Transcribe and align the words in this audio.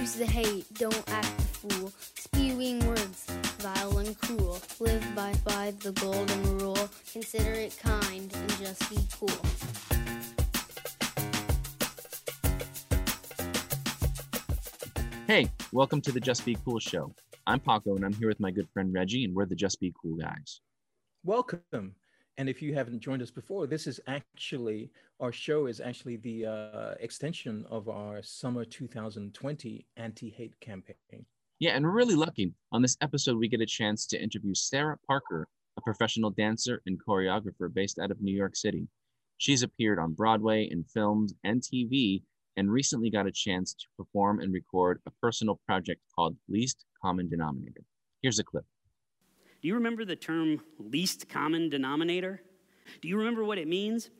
Use 0.00 0.14
the 0.14 0.24
hate, 0.24 0.64
don't 0.78 1.10
act 1.10 1.36
the 1.36 1.44
fool. 1.44 1.92
Spewing 2.14 2.78
words, 2.86 3.26
vile 3.58 3.98
and 3.98 4.18
cruel. 4.18 4.58
Live 4.78 5.14
by, 5.14 5.34
by 5.44 5.74
the 5.80 5.92
golden 5.92 6.58
rule. 6.58 6.88
Consider 7.12 7.52
it 7.52 7.78
kind 7.82 8.32
and 8.34 8.50
just 8.56 8.88
be 8.88 8.96
cool. 9.18 9.28
Hey, 15.26 15.50
welcome 15.70 16.00
to 16.00 16.12
the 16.12 16.20
Just 16.20 16.46
Be 16.46 16.56
Cool 16.64 16.78
show. 16.78 17.14
I'm 17.46 17.60
Paco 17.60 17.94
and 17.94 18.02
I'm 18.02 18.14
here 18.14 18.28
with 18.28 18.40
my 18.40 18.50
good 18.50 18.70
friend 18.72 18.94
Reggie, 18.94 19.26
and 19.26 19.34
we're 19.34 19.44
the 19.44 19.54
Just 19.54 19.80
Be 19.80 19.92
Cool 20.00 20.16
guys. 20.16 20.62
Welcome. 21.24 21.94
And 22.38 22.48
if 22.48 22.62
you 22.62 22.74
haven't 22.74 23.00
joined 23.00 23.22
us 23.22 23.30
before, 23.30 23.66
this 23.66 23.86
is 23.86 24.00
actually 24.06 24.90
our 25.20 25.32
show 25.32 25.66
is 25.66 25.80
actually 25.80 26.16
the 26.16 26.46
uh, 26.46 26.94
extension 27.00 27.66
of 27.70 27.88
our 27.88 28.22
summer 28.22 28.64
2020 28.64 29.86
anti-hate 29.96 30.58
campaign. 30.60 31.26
Yeah, 31.58 31.72
and 31.72 31.84
we're 31.84 31.92
really 31.92 32.14
lucky. 32.14 32.54
On 32.72 32.80
this 32.80 32.96
episode, 33.02 33.36
we 33.36 33.48
get 33.48 33.60
a 33.60 33.66
chance 33.66 34.06
to 34.06 34.22
interview 34.22 34.54
Sarah 34.54 34.96
Parker, 35.06 35.46
a 35.76 35.82
professional 35.82 36.30
dancer 36.30 36.80
and 36.86 36.98
choreographer 37.06 37.72
based 37.72 37.98
out 37.98 38.10
of 38.10 38.22
New 38.22 38.34
York 38.34 38.56
City. 38.56 38.88
She's 39.36 39.62
appeared 39.62 39.98
on 39.98 40.14
Broadway 40.14 40.68
in 40.70 40.84
films 40.84 41.34
and 41.44 41.60
TV 41.60 42.22
and 42.56 42.70
recently 42.70 43.10
got 43.10 43.26
a 43.26 43.32
chance 43.32 43.74
to 43.74 43.86
perform 43.96 44.40
and 44.40 44.52
record 44.52 45.00
a 45.06 45.10
personal 45.22 45.60
project 45.66 46.00
called 46.14 46.36
Least 46.48 46.84
Common 47.02 47.28
Denominator. 47.28 47.82
Here's 48.22 48.38
a 48.38 48.44
clip. 48.44 48.64
Do 49.60 49.68
you 49.68 49.74
remember 49.74 50.04
the 50.04 50.16
term 50.16 50.62
least 50.78 51.28
common 51.28 51.68
denominator? 51.68 52.40
Do 53.00 53.08
you 53.08 53.18
remember 53.18 53.44
what 53.44 53.58
it 53.58 53.68
means? 53.68 54.10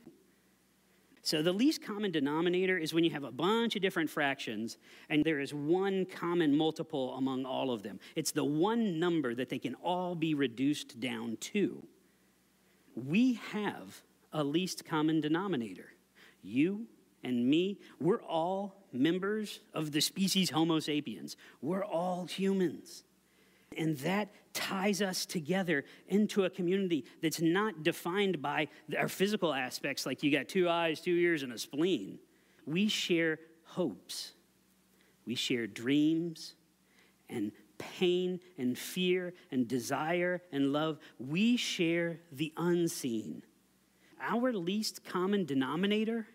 So, 1.23 1.43
the 1.43 1.53
least 1.53 1.83
common 1.83 2.13
denominator 2.13 2.79
is 2.79 2.95
when 2.95 3.05
you 3.05 3.11
have 3.11 3.25
a 3.25 3.31
bunch 3.31 3.77
of 3.77 3.83
different 3.83 4.09
fractions 4.09 4.79
and 5.11 5.23
there 5.23 5.39
is 5.39 5.53
one 5.53 6.07
common 6.07 6.57
multiple 6.57 7.15
among 7.17 7.45
all 7.45 7.71
of 7.71 7.83
them. 7.83 8.01
It's 8.17 8.33
the 8.33 8.45
one 8.45 8.99
number 8.99 9.35
that 9.35 9.51
they 9.51 9.59
can 9.59 9.75
all 9.77 10.15
be 10.15 10.35
reduced 10.35 10.99
down 10.99 11.37
to. 11.41 11.87
We 12.95 13.35
have 13.53 14.03
a 14.33 14.43
least 14.43 14.87
common 14.87 15.21
denominator. 15.21 15.93
You 16.43 16.87
and 17.23 17.49
me, 17.49 17.79
we're 18.01 18.23
all 18.23 18.87
members 18.93 19.61
of 19.75 19.93
the 19.93 20.01
species 20.01 20.51
Homo 20.51 20.81
sapiens. 20.81 21.37
We're 21.61 21.85
all 21.85 22.25
humans. 22.25 23.05
And 23.77 23.97
that 23.99 24.31
ties 24.53 25.01
us 25.01 25.25
together 25.25 25.85
into 26.09 26.45
a 26.45 26.51
community 26.51 27.05
that's 27.23 27.41
not 27.41 27.83
defined 27.83 28.43
by 28.43 28.69
our 28.99 29.09
physical 29.09 29.55
aspects, 29.55 30.07
like 30.07 30.23
you 30.23 30.33
got 30.33 30.49
two 30.49 30.69
eyes, 30.69 31.01
two 31.01 31.15
ears, 31.15 31.43
and 31.43 31.53
a 31.53 31.59
spleen. 31.59 32.19
We 32.67 32.89
share 32.89 33.39
hopes, 33.65 34.33
we 35.25 35.35
share 35.35 35.67
dreams 35.67 36.55
and 37.29 37.53
pain 37.79 38.41
and 38.59 38.77
fear 38.77 39.33
and 39.51 39.67
desire 39.67 40.43
and 40.53 40.73
love. 40.73 40.99
We 41.19 41.57
share 41.57 42.21
the 42.33 42.53
unseen. 42.57 43.43
Our 44.21 44.53
least 44.53 45.05
common 45.05 45.47
denominator 45.47 46.27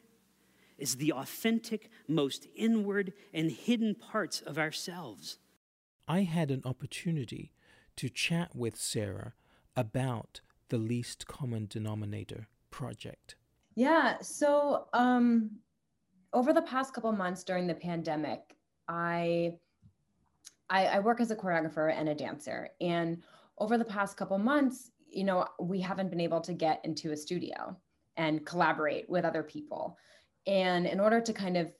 is 0.77 0.95
the 0.95 1.13
authentic, 1.13 1.89
most 2.07 2.47
inward 2.55 3.13
and 3.33 3.51
hidden 3.51 3.95
parts 3.95 4.41
of 4.41 4.57
ourselves. 4.57 5.37
I 6.07 6.21
had 6.21 6.51
an 6.51 6.61
opportunity 6.65 7.51
to 7.95 8.09
chat 8.09 8.55
with 8.55 8.77
Sarah 8.77 9.33
about 9.75 10.41
the 10.69 10.77
least 10.77 11.27
common 11.27 11.67
denominator 11.67 12.47
project. 12.71 13.35
Yeah, 13.75 14.19
so 14.21 14.87
um, 14.93 15.51
over 16.33 16.53
the 16.53 16.61
past 16.61 16.93
couple 16.93 17.11
months 17.11 17.43
during 17.43 17.67
the 17.67 17.73
pandemic, 17.73 18.55
I, 18.87 19.53
I 20.69 20.85
I 20.85 20.99
work 20.99 21.19
as 21.19 21.31
a 21.31 21.35
choreographer 21.35 21.93
and 21.93 22.09
a 22.09 22.15
dancer, 22.15 22.69
and 22.79 23.21
over 23.57 23.77
the 23.77 23.85
past 23.85 24.17
couple 24.17 24.37
months, 24.37 24.91
you 25.09 25.23
know, 25.23 25.47
we 25.59 25.79
haven't 25.79 26.09
been 26.09 26.19
able 26.19 26.41
to 26.41 26.53
get 26.53 26.83
into 26.83 27.11
a 27.11 27.17
studio 27.17 27.75
and 28.17 28.45
collaborate 28.45 29.09
with 29.09 29.25
other 29.25 29.43
people. 29.43 29.97
And 30.47 30.85
in 30.85 30.99
order 30.99 31.21
to 31.21 31.33
kind 31.33 31.57
of 31.57 31.71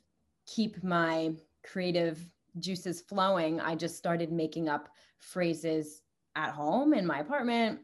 keep 0.46 0.84
my 0.84 1.34
creative 1.64 2.26
juices 2.60 3.02
flowing, 3.02 3.60
I 3.60 3.76
just 3.76 3.98
started 3.98 4.32
making 4.32 4.70
up 4.70 4.90
phrases 5.18 6.02
at 6.36 6.52
home 6.52 6.94
in 6.94 7.06
my 7.06 7.20
apartment, 7.20 7.80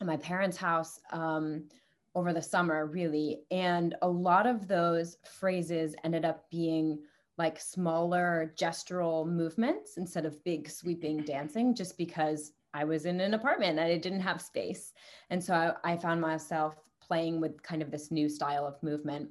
in 0.00 0.06
my 0.06 0.16
parents' 0.16 0.56
house 0.56 1.00
um, 1.12 1.64
over 2.14 2.32
the 2.32 2.42
summer, 2.42 2.86
really. 2.86 3.42
And 3.50 3.94
a 4.02 4.08
lot 4.08 4.46
of 4.46 4.68
those 4.68 5.16
phrases 5.24 5.94
ended 6.04 6.24
up 6.24 6.50
being 6.50 6.98
like 7.38 7.58
smaller 7.58 8.52
gestural 8.58 9.26
movements 9.26 9.96
instead 9.96 10.26
of 10.26 10.42
big 10.44 10.68
sweeping 10.68 11.18
dancing, 11.24 11.74
just 11.74 11.96
because 11.96 12.52
I 12.74 12.84
was 12.84 13.06
in 13.06 13.20
an 13.20 13.34
apartment 13.34 13.78
and 13.78 13.80
I 13.80 13.96
didn't 13.96 14.20
have 14.20 14.42
space. 14.42 14.92
And 15.30 15.42
so 15.42 15.54
I, 15.54 15.92
I 15.92 15.96
found 15.96 16.20
myself 16.20 16.76
playing 17.00 17.40
with 17.40 17.62
kind 17.62 17.82
of 17.82 17.90
this 17.90 18.10
new 18.10 18.28
style 18.28 18.66
of 18.66 18.80
movement. 18.82 19.30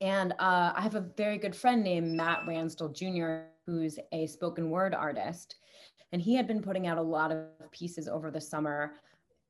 And 0.00 0.32
uh, 0.32 0.72
I 0.74 0.80
have 0.82 0.96
a 0.96 1.00
very 1.16 1.38
good 1.38 1.54
friend 1.54 1.84
named 1.84 2.16
Matt 2.16 2.40
Ransdell 2.46 2.92
Jr., 2.92 3.51
who's 3.66 3.98
a 4.12 4.26
spoken 4.26 4.70
word 4.70 4.94
artist. 4.94 5.56
And 6.12 6.20
he 6.20 6.34
had 6.34 6.46
been 6.46 6.62
putting 6.62 6.86
out 6.86 6.98
a 6.98 7.02
lot 7.02 7.32
of 7.32 7.46
pieces 7.70 8.08
over 8.08 8.30
the 8.30 8.40
summer, 8.40 8.94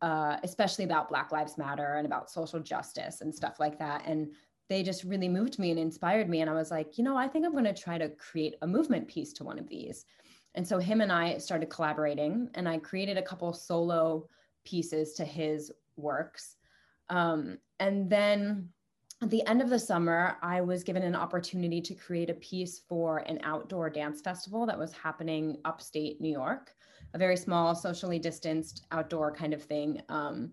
uh, 0.00 0.36
especially 0.42 0.84
about 0.84 1.08
Black 1.08 1.32
Lives 1.32 1.58
Matter 1.58 1.94
and 1.94 2.06
about 2.06 2.30
social 2.30 2.60
justice 2.60 3.20
and 3.20 3.34
stuff 3.34 3.58
like 3.58 3.78
that. 3.78 4.04
And 4.06 4.28
they 4.68 4.82
just 4.82 5.04
really 5.04 5.28
moved 5.28 5.58
me 5.58 5.70
and 5.70 5.78
inspired 5.78 6.28
me. 6.28 6.40
And 6.40 6.48
I 6.48 6.54
was 6.54 6.70
like, 6.70 6.96
you 6.96 7.04
know, 7.04 7.16
I 7.16 7.28
think 7.28 7.44
I'm 7.44 7.52
going 7.52 7.64
to 7.64 7.74
try 7.74 7.98
to 7.98 8.08
create 8.10 8.54
a 8.62 8.66
movement 8.66 9.08
piece 9.08 9.32
to 9.34 9.44
one 9.44 9.58
of 9.58 9.68
these. 9.68 10.04
And 10.54 10.66
so 10.66 10.78
him 10.78 11.00
and 11.00 11.10
I 11.10 11.38
started 11.38 11.70
collaborating, 11.70 12.50
and 12.54 12.68
I 12.68 12.78
created 12.78 13.16
a 13.16 13.22
couple 13.22 13.52
solo 13.52 14.28
pieces 14.64 15.14
to 15.14 15.24
his 15.24 15.72
works. 15.96 16.56
Um, 17.08 17.58
and 17.80 18.08
then 18.08 18.68
at 19.22 19.30
the 19.30 19.46
end 19.46 19.62
of 19.62 19.70
the 19.70 19.78
summer, 19.78 20.36
I 20.42 20.60
was 20.60 20.82
given 20.82 21.04
an 21.04 21.14
opportunity 21.14 21.80
to 21.80 21.94
create 21.94 22.28
a 22.28 22.34
piece 22.34 22.80
for 22.80 23.18
an 23.18 23.38
outdoor 23.44 23.88
dance 23.88 24.20
festival 24.20 24.66
that 24.66 24.78
was 24.78 24.92
happening 24.92 25.58
upstate 25.64 26.20
New 26.20 26.30
York, 26.30 26.74
a 27.14 27.18
very 27.18 27.36
small, 27.36 27.74
socially 27.76 28.18
distanced 28.18 28.84
outdoor 28.90 29.30
kind 29.32 29.54
of 29.54 29.62
thing. 29.62 30.02
Um, 30.08 30.52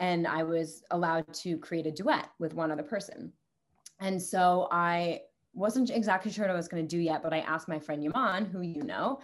and 0.00 0.26
I 0.26 0.42
was 0.42 0.82
allowed 0.90 1.32
to 1.34 1.56
create 1.58 1.86
a 1.86 1.92
duet 1.92 2.30
with 2.40 2.54
one 2.54 2.72
other 2.72 2.82
person. 2.82 3.32
And 4.00 4.20
so 4.20 4.66
I 4.72 5.20
wasn't 5.52 5.90
exactly 5.90 6.32
sure 6.32 6.46
what 6.46 6.50
I 6.50 6.56
was 6.56 6.68
going 6.68 6.82
to 6.82 6.96
do 6.96 7.00
yet, 7.00 7.22
but 7.22 7.32
I 7.32 7.40
asked 7.40 7.68
my 7.68 7.78
friend 7.78 8.02
Yaman, 8.02 8.46
who 8.46 8.62
you 8.62 8.82
know, 8.82 9.20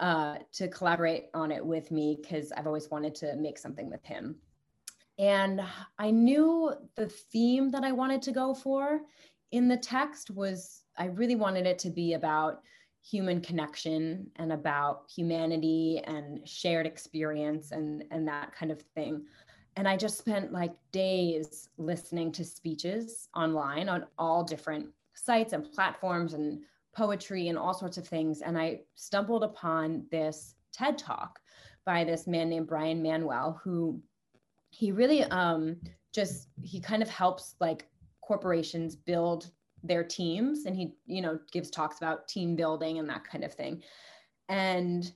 uh, 0.00 0.36
to 0.52 0.68
collaborate 0.68 1.26
on 1.34 1.52
it 1.52 1.64
with 1.64 1.90
me 1.90 2.18
because 2.20 2.50
I've 2.52 2.66
always 2.66 2.90
wanted 2.90 3.14
to 3.16 3.36
make 3.36 3.58
something 3.58 3.90
with 3.90 4.04
him. 4.04 4.36
And 5.22 5.62
I 6.00 6.10
knew 6.10 6.72
the 6.96 7.06
theme 7.06 7.70
that 7.70 7.84
I 7.84 7.92
wanted 7.92 8.22
to 8.22 8.32
go 8.32 8.54
for 8.54 9.02
in 9.52 9.68
the 9.68 9.76
text 9.76 10.32
was 10.32 10.82
I 10.98 11.06
really 11.06 11.36
wanted 11.36 11.64
it 11.64 11.78
to 11.80 11.90
be 11.90 12.14
about 12.14 12.60
human 13.08 13.40
connection 13.40 14.26
and 14.36 14.52
about 14.52 15.04
humanity 15.14 16.00
and 16.04 16.46
shared 16.48 16.86
experience 16.86 17.70
and, 17.70 18.02
and 18.10 18.26
that 18.26 18.52
kind 18.52 18.72
of 18.72 18.82
thing. 18.96 19.24
And 19.76 19.86
I 19.86 19.96
just 19.96 20.18
spent 20.18 20.52
like 20.52 20.74
days 20.90 21.68
listening 21.78 22.32
to 22.32 22.44
speeches 22.44 23.28
online 23.36 23.88
on 23.88 24.06
all 24.18 24.42
different 24.42 24.88
sites 25.14 25.52
and 25.52 25.70
platforms 25.70 26.34
and 26.34 26.62
poetry 26.96 27.46
and 27.46 27.56
all 27.56 27.74
sorts 27.74 27.96
of 27.96 28.08
things. 28.08 28.42
And 28.42 28.58
I 28.58 28.80
stumbled 28.96 29.44
upon 29.44 30.04
this 30.10 30.56
TED 30.72 30.98
talk 30.98 31.38
by 31.84 32.02
this 32.02 32.26
man 32.26 32.48
named 32.48 32.66
Brian 32.66 33.00
Manuel, 33.00 33.60
who 33.62 34.02
he 34.72 34.90
really 34.90 35.22
um, 35.24 35.76
just 36.12 36.48
he 36.62 36.80
kind 36.80 37.02
of 37.02 37.08
helps 37.08 37.54
like 37.60 37.88
corporations 38.20 38.96
build 38.96 39.50
their 39.84 40.04
teams 40.04 40.66
and 40.66 40.76
he 40.76 40.94
you 41.06 41.20
know 41.20 41.38
gives 41.50 41.70
talks 41.70 41.98
about 41.98 42.28
team 42.28 42.56
building 42.56 42.98
and 42.98 43.08
that 43.08 43.24
kind 43.24 43.44
of 43.44 43.52
thing. 43.52 43.82
And 44.48 45.12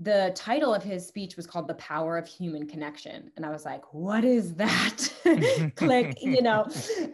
the 0.00 0.32
title 0.34 0.74
of 0.74 0.82
his 0.82 1.06
speech 1.06 1.36
was 1.36 1.46
called 1.46 1.68
the 1.68 1.74
power 1.74 2.16
of 2.16 2.26
human 2.26 2.66
connection 2.66 3.30
and 3.36 3.44
i 3.44 3.50
was 3.50 3.66
like 3.66 3.82
what 3.92 4.24
is 4.24 4.54
that? 4.54 5.12
Click 5.76 6.16
you 6.22 6.40
know? 6.40 6.66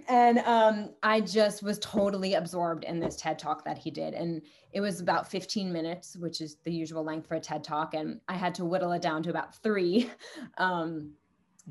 And 0.09 0.39
um, 0.39 0.91
i 1.03 1.21
just 1.21 1.63
was 1.65 1.81
totally 1.81 2.35
absorbed 2.35 2.85
in 2.85 3.01
this 3.01 3.17
ted 3.17 3.39
talk 3.39 3.65
that 3.65 3.77
he 3.77 3.91
did 3.91 4.15
and 4.15 4.41
it 4.73 4.81
was 4.81 5.01
about 5.01 5.29
15 5.29 5.73
minutes 5.73 6.17
which 6.17 6.41
is 6.41 6.59
the 6.65 6.73
usual 6.73 7.03
length 7.05 7.27
for 7.27 7.35
a 7.35 7.41
ted 7.41 7.65
talk 7.65 7.95
and 7.95 8.21
i 8.29 8.35
had 8.35 8.55
to 8.55 8.65
whittle 8.65 8.93
it 8.93 9.03
down 9.03 9.23
to 9.25 9.31
about 9.31 9.55
three. 9.63 10.11
Um. 10.59 11.13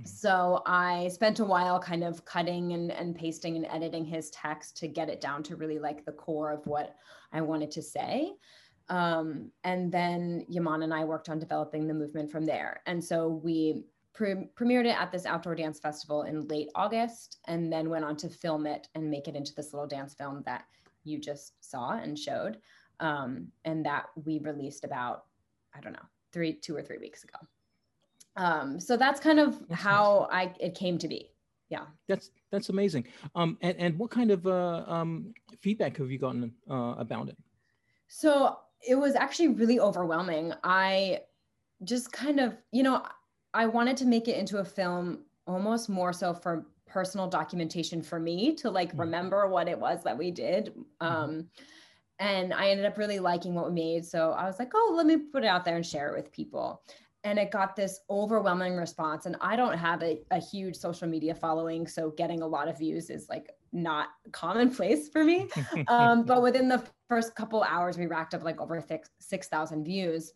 So 0.03 0.61
I 0.65 1.07
spent 1.07 1.39
a 1.39 1.45
while 1.45 1.79
kind 1.79 2.03
of 2.03 2.25
cutting 2.25 2.73
and, 2.73 2.91
and 2.91 3.15
pasting 3.15 3.55
and 3.55 3.65
editing 3.67 4.05
his 4.05 4.29
text 4.31 4.77
to 4.77 4.87
get 4.87 5.09
it 5.09 5.21
down 5.21 5.41
to 5.43 5.55
really 5.55 5.79
like 5.79 6.03
the 6.05 6.11
core 6.11 6.51
of 6.51 6.67
what 6.67 6.95
I 7.31 7.41
wanted 7.41 7.71
to 7.71 7.81
say. 7.81 8.33
Um, 8.89 9.51
and 9.63 9.91
then 9.91 10.45
Yaman 10.49 10.83
and 10.83 10.93
I 10.93 11.05
worked 11.05 11.29
on 11.29 11.39
developing 11.39 11.87
the 11.87 11.93
movement 11.93 12.29
from 12.29 12.45
there. 12.45 12.81
And 12.85 13.03
so 13.03 13.27
we 13.43 13.85
pre- 14.13 14.49
premiered 14.55 14.85
it 14.85 14.99
at 14.99 15.11
this 15.11 15.25
outdoor 15.25 15.55
dance 15.55 15.79
festival 15.79 16.23
in 16.23 16.47
late 16.47 16.69
August 16.75 17.37
and 17.45 17.71
then 17.71 17.89
went 17.89 18.05
on 18.05 18.17
to 18.17 18.29
film 18.29 18.67
it 18.67 18.87
and 18.95 19.09
make 19.09 19.27
it 19.27 19.35
into 19.35 19.55
this 19.55 19.73
little 19.73 19.87
dance 19.87 20.13
film 20.13 20.43
that 20.45 20.65
you 21.03 21.19
just 21.19 21.53
saw 21.63 21.91
and 21.91 22.19
showed. 22.19 22.59
um, 22.99 23.47
and 23.63 23.85
that 23.85 24.05
we 24.25 24.39
released 24.39 24.83
about 24.83 25.25
I 25.73 25.81
don't 25.81 25.93
know 25.93 25.99
three 26.31 26.53
two 26.53 26.75
or 26.75 26.81
three 26.81 26.97
weeks 26.97 27.23
ago. 27.23 27.37
Um, 28.35 28.79
so 28.79 28.97
that's 28.97 29.19
kind 29.19 29.39
of 29.39 29.67
that's 29.67 29.81
how 29.81 30.27
nice. 30.31 30.49
I 30.59 30.65
it 30.65 30.75
came 30.75 30.97
to 30.99 31.07
be. 31.07 31.31
Yeah, 31.69 31.85
that's 32.07 32.31
that's 32.51 32.69
amazing. 32.69 33.05
Um, 33.33 33.57
and 33.61 33.75
and 33.77 33.97
what 33.97 34.11
kind 34.11 34.31
of 34.31 34.45
uh, 34.45 34.83
um, 34.87 35.33
feedback 35.59 35.97
have 35.97 36.11
you 36.11 36.19
gotten 36.19 36.53
uh, 36.69 36.95
about 36.97 37.29
it? 37.29 37.37
So 38.07 38.57
it 38.87 38.95
was 38.95 39.15
actually 39.15 39.49
really 39.49 39.79
overwhelming. 39.79 40.53
I 40.63 41.21
just 41.83 42.11
kind 42.11 42.39
of 42.39 42.55
you 42.71 42.83
know 42.83 43.03
I 43.53 43.65
wanted 43.65 43.97
to 43.97 44.05
make 44.05 44.27
it 44.27 44.37
into 44.37 44.57
a 44.57 44.65
film 44.65 45.19
almost 45.47 45.89
more 45.89 46.13
so 46.13 46.33
for 46.33 46.67
personal 46.85 47.27
documentation 47.27 48.01
for 48.01 48.19
me 48.19 48.53
to 48.55 48.69
like 48.69 48.89
mm-hmm. 48.89 49.01
remember 49.01 49.47
what 49.47 49.67
it 49.67 49.79
was 49.79 50.03
that 50.03 50.17
we 50.17 50.31
did. 50.31 50.73
Mm-hmm. 51.01 51.05
Um, 51.05 51.49
and 52.19 52.53
I 52.53 52.69
ended 52.69 52.85
up 52.85 52.97
really 52.97 53.19
liking 53.19 53.53
what 53.53 53.67
we 53.67 53.73
made. 53.73 54.05
So 54.05 54.31
I 54.31 54.45
was 54.45 54.59
like, 54.59 54.71
oh, 54.73 54.93
let 54.95 55.05
me 55.05 55.17
put 55.17 55.43
it 55.43 55.47
out 55.47 55.65
there 55.65 55.75
and 55.75 55.85
share 55.85 56.09
it 56.09 56.15
with 56.15 56.31
people. 56.31 56.81
And 57.25 57.37
it 57.37 57.51
got 57.51 57.75
this 57.75 57.99
overwhelming 58.09 58.77
response. 58.77 59.25
And 59.25 59.35
I 59.41 59.55
don't 59.55 59.77
have 59.77 60.01
a, 60.03 60.21
a 60.31 60.39
huge 60.39 60.75
social 60.75 61.07
media 61.07 61.35
following. 61.35 61.87
So 61.87 62.11
getting 62.11 62.41
a 62.41 62.47
lot 62.47 62.69
of 62.69 62.77
views 62.77 63.09
is 63.09 63.27
like 63.27 63.51
not 63.73 64.09
commonplace 64.31 65.09
for 65.09 65.23
me. 65.23 65.49
um, 65.87 66.23
but 66.23 66.41
within 66.41 66.69
the 66.69 66.83
first 67.09 67.35
couple 67.35 67.63
hours, 67.63 67.97
we 67.97 68.05
racked 68.05 68.33
up 68.33 68.43
like 68.43 68.61
over 68.61 68.81
6,000 69.19 69.83
views. 69.83 70.33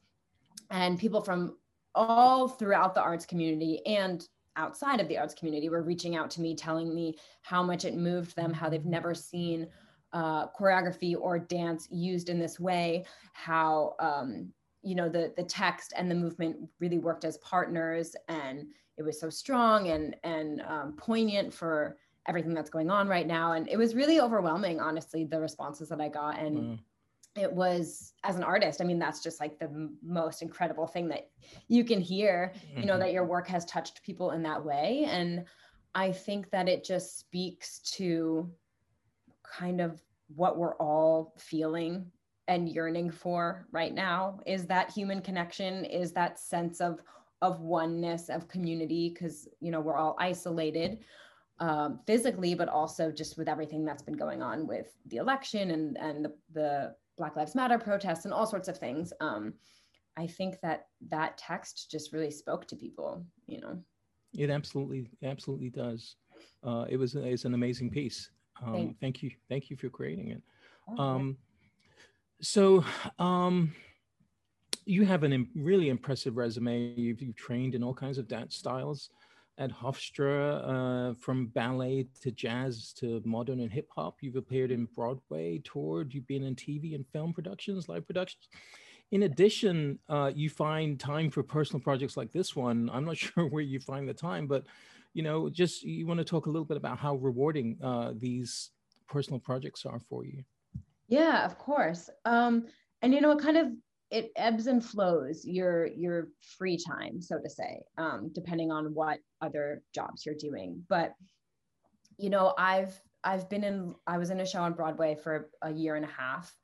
And 0.71 1.00
people 1.00 1.21
from 1.21 1.57
all 1.95 2.47
throughout 2.47 2.95
the 2.95 3.01
arts 3.01 3.25
community 3.25 3.86
and 3.86 4.27
outside 4.56 5.00
of 5.00 5.07
the 5.07 5.18
arts 5.18 5.33
community 5.33 5.69
were 5.69 5.83
reaching 5.83 6.15
out 6.15 6.30
to 6.31 6.41
me, 6.41 6.56
telling 6.56 6.94
me 6.94 7.15
how 7.41 7.63
much 7.63 7.86
it 7.86 7.95
moved 7.95 8.36
them, 8.36 8.51
how 8.51 8.68
they've 8.68 8.86
never 8.86 9.13
seen 9.13 9.68
uh, 10.12 10.47
choreography 10.47 11.15
or 11.19 11.39
dance 11.39 11.88
used 11.91 12.30
in 12.30 12.39
this 12.39 12.59
way, 12.59 13.06
how 13.33 13.95
um, 14.00 14.51
you 14.81 14.95
know 14.95 15.09
the 15.09 15.33
the 15.35 15.43
text 15.43 15.93
and 15.95 16.09
the 16.09 16.15
movement 16.15 16.57
really 16.79 16.99
worked 16.99 17.25
as 17.25 17.37
partners, 17.37 18.15
and 18.27 18.67
it 18.97 19.03
was 19.03 19.19
so 19.19 19.29
strong 19.29 19.89
and 19.89 20.15
and 20.23 20.61
um, 20.67 20.93
poignant 20.97 21.53
for 21.53 21.97
everything 22.27 22.53
that's 22.53 22.69
going 22.69 22.89
on 22.89 23.07
right 23.07 23.27
now. 23.27 23.53
And 23.53 23.67
it 23.67 23.77
was 23.77 23.95
really 23.95 24.19
overwhelming, 24.19 24.79
honestly, 24.79 25.23
the 25.23 25.39
responses 25.39 25.89
that 25.89 25.99
I 25.99 26.09
got. 26.09 26.39
And 26.39 26.57
mm 26.57 26.79
it 27.35 27.51
was 27.51 28.13
as 28.23 28.35
an 28.35 28.43
artist 28.43 28.81
i 28.81 28.83
mean 28.83 28.99
that's 28.99 29.21
just 29.21 29.39
like 29.39 29.59
the 29.59 29.65
m- 29.65 29.97
most 30.01 30.41
incredible 30.41 30.87
thing 30.87 31.07
that 31.07 31.29
you 31.67 31.83
can 31.83 32.01
hear 32.01 32.53
you 32.75 32.85
know 32.85 32.93
mm-hmm. 32.93 33.01
that 33.01 33.13
your 33.13 33.25
work 33.25 33.47
has 33.47 33.65
touched 33.65 34.01
people 34.03 34.31
in 34.31 34.41
that 34.41 34.63
way 34.63 35.05
and 35.07 35.45
i 35.95 36.11
think 36.11 36.49
that 36.49 36.67
it 36.67 36.83
just 36.83 37.19
speaks 37.19 37.79
to 37.79 38.49
kind 39.43 39.79
of 39.79 40.01
what 40.35 40.57
we're 40.57 40.75
all 40.75 41.33
feeling 41.37 42.11
and 42.50 42.68
yearning 42.68 43.10
for 43.10 43.68
right 43.72 43.94
now 43.94 44.40
is 44.46 44.66
that 44.66 44.92
human 44.92 45.22
connection 45.22 45.86
is 45.86 46.12
that 46.12 46.38
sense 46.38 46.81
of 46.81 47.00
of 47.42 47.62
oneness 47.62 48.28
of 48.28 48.50
community 48.50 49.10
because 49.10 49.48
you 49.62 49.72
know 49.72 49.80
we're 49.80 49.96
all 49.96 50.18
isolated 50.19 51.00
um, 51.60 52.00
physically 52.06 52.54
but 52.54 52.68
also 52.68 53.12
just 53.12 53.38
with 53.38 53.48
everything 53.48 53.86
that's 53.86 54.01
been 54.01 54.18
going 54.18 54.42
on 54.42 54.68
with 54.68 54.98
the 55.06 55.18
election 55.18 55.72
and 55.72 55.98
and 55.98 56.25
the, 56.25 56.34
the 56.54 56.96
Black 57.19 57.36
Lives 57.36 57.54
Matter 57.54 57.78
protests 57.78 58.25
and 58.25 58.34
all 58.34 58.48
sorts 58.48 58.68
of 58.68 58.78
things. 58.78 59.13
Um, 59.19 59.54
I 60.18 60.25
think 60.25 60.60
that 60.62 60.88
that 61.10 61.38
text 61.38 61.92
just 61.92 62.13
really 62.13 62.31
spoke 62.31 62.66
to 62.68 62.75
people, 62.75 63.24
you 63.46 63.60
know. 63.60 63.78
It 64.34 64.50
absolutely, 64.50 65.12
absolutely 65.24 65.69
does. 65.69 66.16
Uh, 66.63 66.86
it 66.90 66.98
was 66.98 67.16
it's 67.16 67.46
an 67.46 67.54
amazing 67.54 67.92
piece. 67.92 68.31
Um, 68.66 68.96
thank 69.01 69.22
you, 69.22 69.31
thank 69.50 69.69
you 69.69 69.75
for 69.75 69.90
creating 69.90 70.30
it. 70.30 70.42
Oh, 70.90 71.01
um, 71.01 71.38
so, 72.41 72.83
um, 73.18 73.74
you 74.86 75.06
have 75.06 75.24
a 75.24 75.45
really 75.56 75.89
impressive 75.89 76.36
resume. 76.36 76.94
You've, 76.95 77.21
you've 77.21 77.36
trained 77.36 77.75
in 77.75 77.83
all 77.83 77.94
kinds 77.94 78.18
of 78.18 78.27
dance 78.27 78.56
styles 78.56 79.09
at 79.59 79.71
Hofstra, 79.71 81.12
uh, 81.12 81.13
from 81.19 81.47
ballet 81.47 82.07
to 82.21 82.31
jazz 82.31 82.94
to 82.94 83.21
modern 83.25 83.59
and 83.59 83.71
hip 83.71 83.89
hop. 83.94 84.18
You've 84.21 84.38
appeared 84.38 84.71
in 84.71 84.88
Broadway, 84.95 85.62
toured, 85.63 86.13
you've 86.13 86.27
been 86.27 86.44
in 86.44 86.56
TV 86.56 86.95
and 86.95 87.06
film 87.12 87.33
productions, 87.33 87.89
live 87.89 88.07
productions. 88.07 88.47
In 89.12 89.24
addition, 89.24 90.00
uh, 90.07 90.31
you 90.33 90.50
find 90.50 91.00
time 91.00 91.30
for 91.30 91.44
personal 91.44 91.81
projects 91.81 92.15
like 92.15 92.31
this 92.31 92.56
one. 92.56 92.89
I'm 92.94 93.06
not 93.06 93.18
sure 93.18 93.47
where 93.47 93.62
you 93.62 93.80
find 93.80 94.07
the 94.07 94.13
time, 94.13 94.47
but 94.47 94.63
you 95.13 95.24
know, 95.24 95.50
just 95.50 95.83
you 95.83 96.07
want 96.07 96.19
to 96.19 96.24
talk 96.24 96.45
a 96.45 96.50
little 96.50 96.65
bit 96.65 96.77
about 96.77 96.97
how 96.97 97.15
rewarding 97.15 97.77
uh, 97.83 98.13
these 98.15 98.69
personal 99.07 99.39
projects 99.39 99.86
are 99.86 100.00
for 100.09 100.24
you. 100.24 100.44
Yeah, 101.09 101.45
of 101.45 101.57
course. 101.57 102.09
Um, 102.25 102.67
and 103.01 103.13
you 103.13 103.21
know, 103.21 103.31
it 103.31 103.39
kind 103.39 103.57
of 103.57 103.67
it 104.11 104.31
ebbs 104.35 104.67
and 104.67 104.83
flows 104.83 105.45
your 105.45 105.85
your 105.85 106.29
free 106.57 106.77
time 106.77 107.21
so 107.21 107.38
to 107.39 107.47
say 107.50 107.83
um, 107.97 108.31
depending 108.33 108.71
on 108.71 108.94
what 108.95 109.19
other 109.41 109.83
jobs 109.94 110.25
you're 110.25 110.35
doing. 110.35 110.83
But 110.89 111.13
you 112.17 112.29
know 112.29 112.53
i've 112.57 113.00
i've 113.23 113.50
been 113.50 113.63
in 113.63 113.95
i 114.07 114.17
was 114.17 114.29
in 114.29 114.39
a 114.39 114.45
show 114.45 114.61
on 114.61 114.73
broadway 114.73 115.15
for 115.15 115.50
a 115.61 115.71
year 115.71 115.95
and 115.95 116.06
a 116.06 116.09
half. 116.09 116.56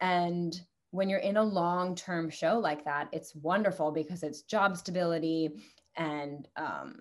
And 0.00 0.58
when 0.90 1.08
you're 1.08 1.20
in 1.20 1.36
a 1.36 1.42
long 1.42 1.94
term 1.94 2.30
show 2.30 2.58
like 2.58 2.84
that 2.84 3.08
it's 3.12 3.34
wonderful 3.34 3.92
because 3.92 4.22
it's 4.22 4.42
job 4.42 4.76
stability 4.76 5.50
and 5.96 6.48
um, 6.56 6.96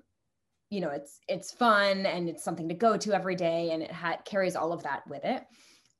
you 0.70 0.80
know 0.82 0.90
it's 0.90 1.20
it's 1.28 1.52
fun 1.52 2.06
and 2.06 2.30
it's 2.30 2.44
something 2.44 2.70
to 2.70 2.76
go 2.76 2.98
to 2.98 3.14
every 3.14 3.36
day 3.36 3.72
and 3.72 3.84
it 3.84 3.92
ha- 3.92 4.20
carries 4.26 4.56
all 4.56 4.74
of 4.74 4.84
that 4.84 5.02
with 5.08 5.26
it 5.26 5.44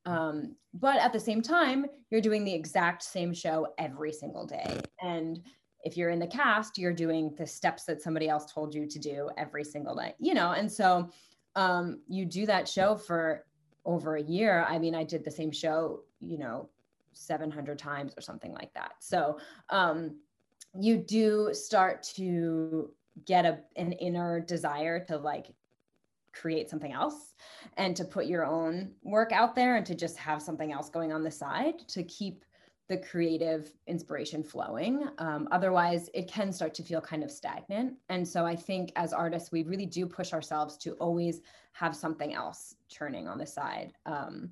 um, 0.04 0.56
but 0.74 0.98
at 1.00 1.12
the 1.12 1.20
same 1.20 1.42
time, 1.42 1.86
you're 2.10 2.20
doing 2.20 2.44
the 2.44 2.52
exact 2.52 3.02
same 3.02 3.32
show 3.32 3.68
every 3.78 4.12
single 4.12 4.46
day. 4.46 4.80
And 5.00 5.40
if 5.84 5.96
you're 5.96 6.10
in 6.10 6.18
the 6.18 6.26
cast, 6.26 6.78
you're 6.78 6.92
doing 6.92 7.34
the 7.36 7.46
steps 7.46 7.84
that 7.84 8.00
somebody 8.00 8.28
else 8.28 8.52
told 8.52 8.74
you 8.74 8.86
to 8.86 8.98
do 8.98 9.30
every 9.36 9.64
single 9.64 9.94
day, 9.94 10.14
you 10.18 10.34
know? 10.34 10.52
And 10.52 10.70
so 10.70 11.10
um, 11.56 12.00
you 12.08 12.24
do 12.24 12.46
that 12.46 12.68
show 12.68 12.96
for 12.96 13.44
over 13.84 14.16
a 14.16 14.22
year. 14.22 14.64
I 14.68 14.78
mean, 14.78 14.94
I 14.94 15.04
did 15.04 15.24
the 15.24 15.30
same 15.30 15.50
show, 15.50 16.02
you 16.20 16.38
know, 16.38 16.68
700 17.12 17.78
times 17.78 18.14
or 18.16 18.20
something 18.20 18.52
like 18.52 18.72
that. 18.74 18.92
So 19.00 19.38
um, 19.70 20.16
you 20.78 20.96
do 20.96 21.50
start 21.52 22.02
to 22.14 22.90
get 23.26 23.44
a, 23.44 23.58
an 23.76 23.92
inner 23.92 24.40
desire 24.40 25.04
to 25.06 25.16
like 25.18 25.52
create 26.32 26.68
something 26.68 26.92
else 26.92 27.34
and 27.76 27.96
to 27.96 28.04
put 28.04 28.26
your 28.26 28.44
own 28.44 28.92
work 29.02 29.32
out 29.32 29.54
there 29.54 29.76
and 29.76 29.86
to 29.86 29.94
just 29.94 30.16
have 30.16 30.42
something 30.42 30.72
else 30.72 30.88
going 30.88 31.12
on 31.12 31.22
the 31.22 31.30
side 31.30 31.86
to 31.88 32.02
keep 32.04 32.44
the 32.88 32.96
creative 32.98 33.72
inspiration 33.86 34.42
flowing. 34.42 35.08
Um, 35.18 35.48
otherwise, 35.50 36.10
it 36.14 36.28
can 36.28 36.52
start 36.52 36.74
to 36.74 36.82
feel 36.82 37.00
kind 37.00 37.22
of 37.22 37.30
stagnant. 37.30 37.94
And 38.08 38.26
so 38.26 38.44
I 38.44 38.56
think 38.56 38.92
as 38.96 39.12
artists, 39.12 39.52
we 39.52 39.62
really 39.62 39.86
do 39.86 40.04
push 40.04 40.32
ourselves 40.32 40.76
to 40.78 40.92
always 40.94 41.40
have 41.72 41.96
something 41.96 42.34
else 42.34 42.74
churning 42.88 43.28
on 43.28 43.38
the 43.38 43.46
side. 43.46 43.94
Um, 44.04 44.50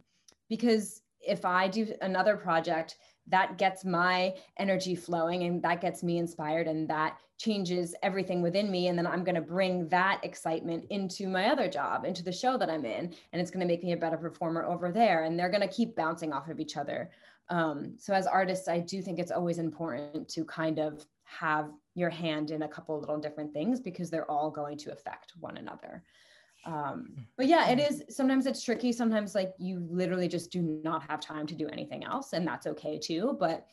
because 0.48 1.02
if 1.20 1.44
I 1.44 1.68
do 1.68 1.92
another 2.00 2.36
project, 2.36 2.96
that 3.28 3.58
gets 3.58 3.84
my 3.84 4.34
energy 4.58 4.94
flowing 4.94 5.44
and 5.44 5.62
that 5.62 5.80
gets 5.80 6.02
me 6.02 6.18
inspired 6.18 6.66
and 6.66 6.88
that 6.88 7.18
changes 7.38 7.94
everything 8.02 8.42
within 8.42 8.70
me. 8.70 8.88
And 8.88 8.98
then 8.98 9.06
i'm 9.06 9.24
going 9.24 9.34
to 9.34 9.40
bring 9.40 9.88
that 9.88 10.20
excitement 10.22 10.84
into 10.90 11.28
my 11.28 11.46
other 11.46 11.68
job 11.68 12.04
into 12.04 12.22
the 12.22 12.32
show 12.32 12.58
that 12.58 12.70
i'm 12.70 12.84
in 12.84 13.14
and 13.32 13.40
it's 13.40 13.50
going 13.50 13.60
to 13.60 13.66
make 13.66 13.84
me 13.84 13.92
a 13.92 13.96
better 13.96 14.16
performer 14.16 14.64
over 14.64 14.90
there. 14.90 15.24
And 15.24 15.38
they're 15.38 15.50
going 15.50 15.66
to 15.66 15.74
keep 15.74 15.96
bouncing 15.96 16.32
off 16.32 16.48
of 16.48 16.60
each 16.60 16.76
other. 16.76 17.10
Um, 17.48 17.94
so 17.98 18.14
as 18.14 18.26
artists 18.26 18.68
i 18.68 18.78
do 18.78 19.02
think 19.02 19.18
it's 19.18 19.32
always 19.32 19.58
important 19.58 20.28
to 20.30 20.44
kind 20.44 20.78
of 20.78 21.04
have 21.24 21.70
your 21.94 22.10
hand 22.10 22.50
in 22.50 22.62
a 22.62 22.68
couple 22.68 22.98
little 22.98 23.18
different 23.18 23.52
things 23.52 23.80
because 23.80 24.10
they're 24.10 24.30
all 24.30 24.50
going 24.50 24.76
to 24.78 24.92
affect 24.92 25.32
one 25.38 25.56
another 25.56 26.02
um, 26.64 27.14
but 27.36 27.46
yeah 27.46 27.70
it 27.70 27.78
is 27.78 28.02
sometimes 28.08 28.46
it's 28.46 28.62
tricky. 28.62 28.92
Sometimes 28.92 29.34
like 29.34 29.54
you 29.58 29.86
literally 29.90 30.28
just 30.28 30.50
do 30.50 30.80
not 30.84 31.02
have 31.08 31.20
time 31.20 31.46
to 31.46 31.54
do 31.54 31.68
anything 31.68 32.04
else 32.04 32.32
and 32.32 32.46
that's 32.46 32.66
okay 32.66 32.98
too. 32.98 33.36
But 33.38 33.66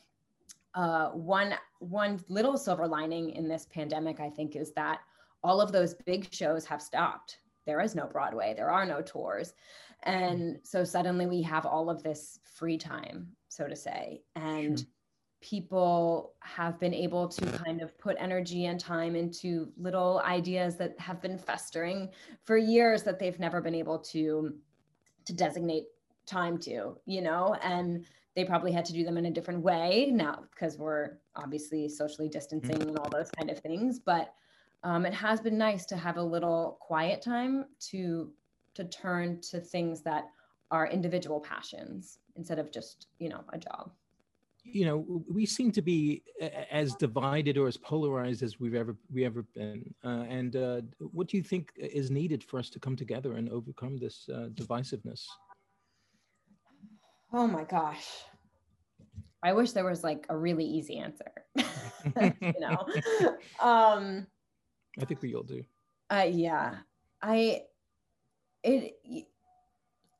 uh, 0.74 1.08
one 1.10 1.54
one 1.80 2.20
little 2.28 2.56
silver 2.56 2.86
lining 2.86 3.30
in 3.30 3.48
this 3.48 3.66
pandemic, 3.66 4.20
I 4.20 4.30
think, 4.30 4.56
is 4.56 4.72
that 4.72 5.00
all 5.42 5.60
of 5.60 5.72
those 5.72 5.94
big 5.94 6.32
shows 6.32 6.64
have 6.66 6.82
stopped. 6.82 7.38
There 7.66 7.80
is 7.80 7.94
no 7.94 8.06
Broadway, 8.06 8.54
there 8.56 8.70
are 8.70 8.86
no 8.86 9.02
tours, 9.02 9.54
and 10.04 10.58
so 10.62 10.84
suddenly 10.84 11.26
we 11.26 11.42
have 11.42 11.66
all 11.66 11.90
of 11.90 12.02
this 12.02 12.40
free 12.44 12.78
time, 12.78 13.28
so 13.48 13.66
to 13.66 13.76
say, 13.76 14.22
and. 14.36 14.78
Sure. 14.78 14.88
People 15.40 16.34
have 16.40 16.80
been 16.80 16.94
able 16.94 17.28
to 17.28 17.46
kind 17.58 17.80
of 17.80 17.96
put 17.98 18.16
energy 18.18 18.66
and 18.66 18.78
time 18.78 19.14
into 19.14 19.68
little 19.76 20.20
ideas 20.24 20.76
that 20.76 20.98
have 20.98 21.22
been 21.22 21.38
festering 21.38 22.08
for 22.44 22.56
years 22.56 23.02
that 23.04 23.18
they've 23.18 23.38
never 23.38 23.60
been 23.60 23.74
able 23.74 23.98
to 23.98 24.54
to 25.26 25.32
designate 25.34 25.84
time 26.26 26.58
to, 26.58 26.96
you 27.06 27.20
know, 27.20 27.54
and 27.62 28.06
they 28.34 28.44
probably 28.44 28.72
had 28.72 28.84
to 28.84 28.92
do 28.92 29.04
them 29.04 29.16
in 29.16 29.26
a 29.26 29.30
different 29.30 29.62
way 29.62 30.10
now 30.12 30.44
because 30.52 30.78
we're 30.78 31.18
obviously 31.34 31.88
socially 31.88 32.28
distancing 32.28 32.76
mm-hmm. 32.78 32.88
and 32.90 32.98
all 32.98 33.10
those 33.10 33.30
kind 33.32 33.50
of 33.50 33.58
things. 33.58 33.98
But 33.98 34.32
um, 34.84 35.04
it 35.04 35.14
has 35.14 35.40
been 35.40 35.58
nice 35.58 35.84
to 35.86 35.96
have 35.96 36.16
a 36.16 36.22
little 36.22 36.78
quiet 36.80 37.22
time 37.22 37.66
to 37.90 38.30
to 38.74 38.84
turn 38.84 39.40
to 39.40 39.60
things 39.60 40.02
that 40.02 40.26
are 40.70 40.86
individual 40.86 41.40
passions 41.40 42.18
instead 42.36 42.58
of 42.58 42.70
just 42.70 43.08
you 43.18 43.28
know 43.28 43.42
a 43.52 43.58
job 43.58 43.90
you 44.72 44.84
know, 44.84 45.22
we 45.28 45.46
seem 45.46 45.72
to 45.72 45.82
be 45.82 46.22
as 46.70 46.94
divided 46.94 47.56
or 47.56 47.66
as 47.66 47.76
polarized 47.76 48.42
as 48.42 48.60
we've 48.60 48.74
ever 48.74 48.96
we 49.12 49.24
ever 49.24 49.42
been. 49.54 49.94
Uh, 50.04 50.24
and 50.28 50.56
uh, 50.56 50.80
what 50.98 51.28
do 51.28 51.36
you 51.36 51.42
think 51.42 51.72
is 51.76 52.10
needed 52.10 52.42
for 52.44 52.58
us 52.58 52.70
to 52.70 52.78
come 52.78 52.96
together 52.96 53.34
and 53.34 53.48
overcome 53.50 53.96
this 53.96 54.28
uh, 54.32 54.48
divisiveness? 54.54 55.24
Oh 57.32 57.46
my 57.46 57.64
gosh. 57.64 58.06
I 59.42 59.52
wish 59.52 59.72
there 59.72 59.84
was 59.84 60.02
like 60.02 60.26
a 60.28 60.36
really 60.36 60.64
easy 60.64 60.98
answer. 60.98 61.30
you 61.56 62.60
know. 62.60 62.86
um 63.60 64.26
I 65.00 65.04
think 65.04 65.22
we 65.22 65.34
all 65.34 65.42
do. 65.42 65.62
Uh 66.10 66.26
yeah. 66.28 66.76
I 67.22 67.62
it 68.64 68.94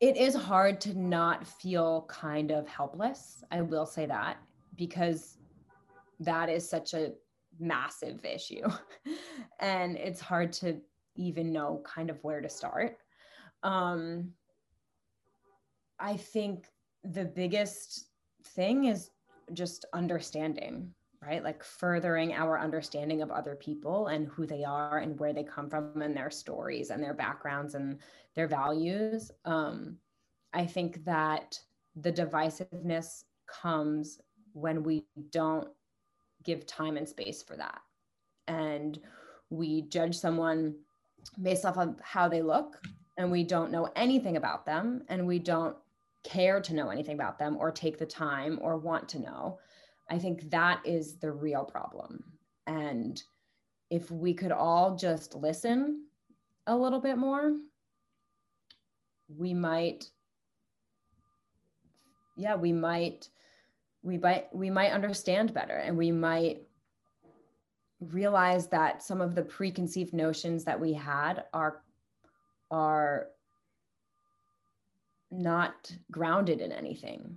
it 0.01 0.17
is 0.17 0.35
hard 0.35 0.81
to 0.83 0.99
not 0.99 1.47
feel 1.47 2.07
kind 2.09 2.51
of 2.51 2.69
helpless. 2.69 3.43
I 3.51 3.63
will 3.63 3.87
say 3.87 4.07
that 4.07 4.39
because 4.77 5.39
that 6.21 6.49
is 6.49 6.69
such 6.69 6.95
a 6.95 7.13
massive 7.59 8.25
issue. 8.25 8.67
and 9.61 9.97
it's 9.97 10.21
hard 10.21 10.53
to 10.53 10.81
even 11.17 11.53
know 11.53 11.83
kind 11.85 12.11
of 12.11 12.23
where 12.23 12.41
to 12.41 12.49
start. 12.49 12.99
Um 13.63 14.33
I 15.99 16.17
think 16.17 16.67
the 17.03 17.25
biggest 17.25 18.07
thing 18.45 18.85
is 18.85 19.11
just 19.53 19.85
understanding 19.93 20.95
right? 21.29 21.45
Like 21.45 21.63
furthering 21.63 22.33
our 22.33 22.59
understanding 22.59 23.21
of 23.21 23.31
other 23.31 23.55
people 23.55 24.07
and 24.07 24.29
who 24.29 24.47
they 24.47 24.65
are 24.65 24.99
and 24.99 25.19
where 25.21 25.35
they 25.35 25.45
come 25.45 25.69
from 25.69 26.01
and 26.01 26.17
their 26.17 26.31
stories 26.31 26.89
and 26.89 27.03
their 27.03 27.13
backgrounds 27.13 27.75
and 27.75 27.99
their 28.35 28.49
values. 28.49 29.31
Um, 29.45 29.99
i 30.55 30.65
think 30.65 31.05
that 31.05 31.61
the 31.97 32.11
divisiveness 32.11 33.25
comes 33.47 34.19
when 34.55 34.83
we 34.83 35.05
don't 35.31 35.69
give 36.45 36.67
time 36.67 36.97
and 36.97 37.07
space 37.07 37.43
for 37.43 37.57
that. 37.57 37.81
And 38.47 38.99
we 39.51 39.83
judge 39.83 40.17
someone 40.17 40.75
based 41.43 41.67
off 41.67 41.77
of 41.77 42.01
how 42.01 42.29
they 42.29 42.41
look 42.41 42.81
and 43.19 43.31
we 43.31 43.45
don't 43.45 43.71
know 43.71 43.91
anything 43.97 44.39
about 44.39 44.65
them 44.65 45.03
and 45.09 45.27
we 45.27 45.39
don't 45.39 45.77
care 46.25 46.61
to 46.61 46.75
know 46.75 46.89
anything 46.89 47.15
about 47.15 47.39
them 47.39 47.57
or 47.59 47.71
take 47.71 47.99
the 47.99 48.07
time 48.07 48.59
or 48.63 48.79
want 48.79 49.09
to 49.11 49.19
know. 49.19 49.59
I 50.11 50.19
think 50.19 50.51
that 50.51 50.81
is 50.85 51.17
the 51.17 51.31
real 51.31 51.65
problem. 51.65 52.25
And 52.67 53.23
if 53.91 54.11
we 54.11 54.35
could 54.35 54.53
all 54.53 54.97
just 54.97 55.35
listen 55.35 56.05
a 56.67 56.77
little 56.77 57.01
bit 57.01 57.17
more, 57.19 57.55
we 59.29 59.55
might, 59.55 60.11
yeah, 62.37 62.57
we 62.57 62.73
might, 62.73 63.29
we 64.03 64.19
might, 64.19 64.55
we 64.55 64.71
might 64.71 64.93
understand 64.93 65.53
better 65.53 65.77
and 65.77 65.97
we 65.97 66.11
might 66.11 66.63
realize 68.01 68.69
that 68.69 69.03
some 69.03 69.21
of 69.21 69.35
the 69.35 69.43
preconceived 69.43 70.15
notions 70.15 70.65
that 70.65 70.81
we 70.81 70.93
had 70.93 71.45
are, 71.53 71.83
are 72.71 73.29
not 75.31 75.93
grounded 76.11 76.61
in 76.61 76.73
anything 76.73 77.37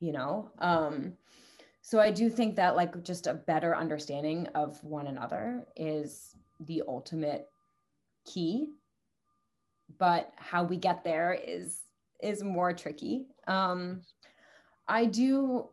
you 0.00 0.12
know 0.12 0.50
um 0.58 1.12
so 1.84 2.00
i 2.00 2.10
do 2.10 2.30
think 2.30 2.56
that 2.56 2.76
like 2.76 3.04
just 3.04 3.26
a 3.26 3.34
better 3.34 3.76
understanding 3.76 4.48
of 4.54 4.82
one 4.82 5.06
another 5.06 5.66
is 5.76 6.34
the 6.60 6.82
ultimate 6.88 7.48
key. 8.24 8.68
But 9.98 10.32
how 10.36 10.64
we 10.64 10.76
get 10.76 11.04
there 11.04 11.34
is 11.34 11.80
is 12.22 12.42
more 12.42 12.72
tricky. 12.72 13.26
Um 13.46 14.02
i 14.86 15.06
do 15.06 15.68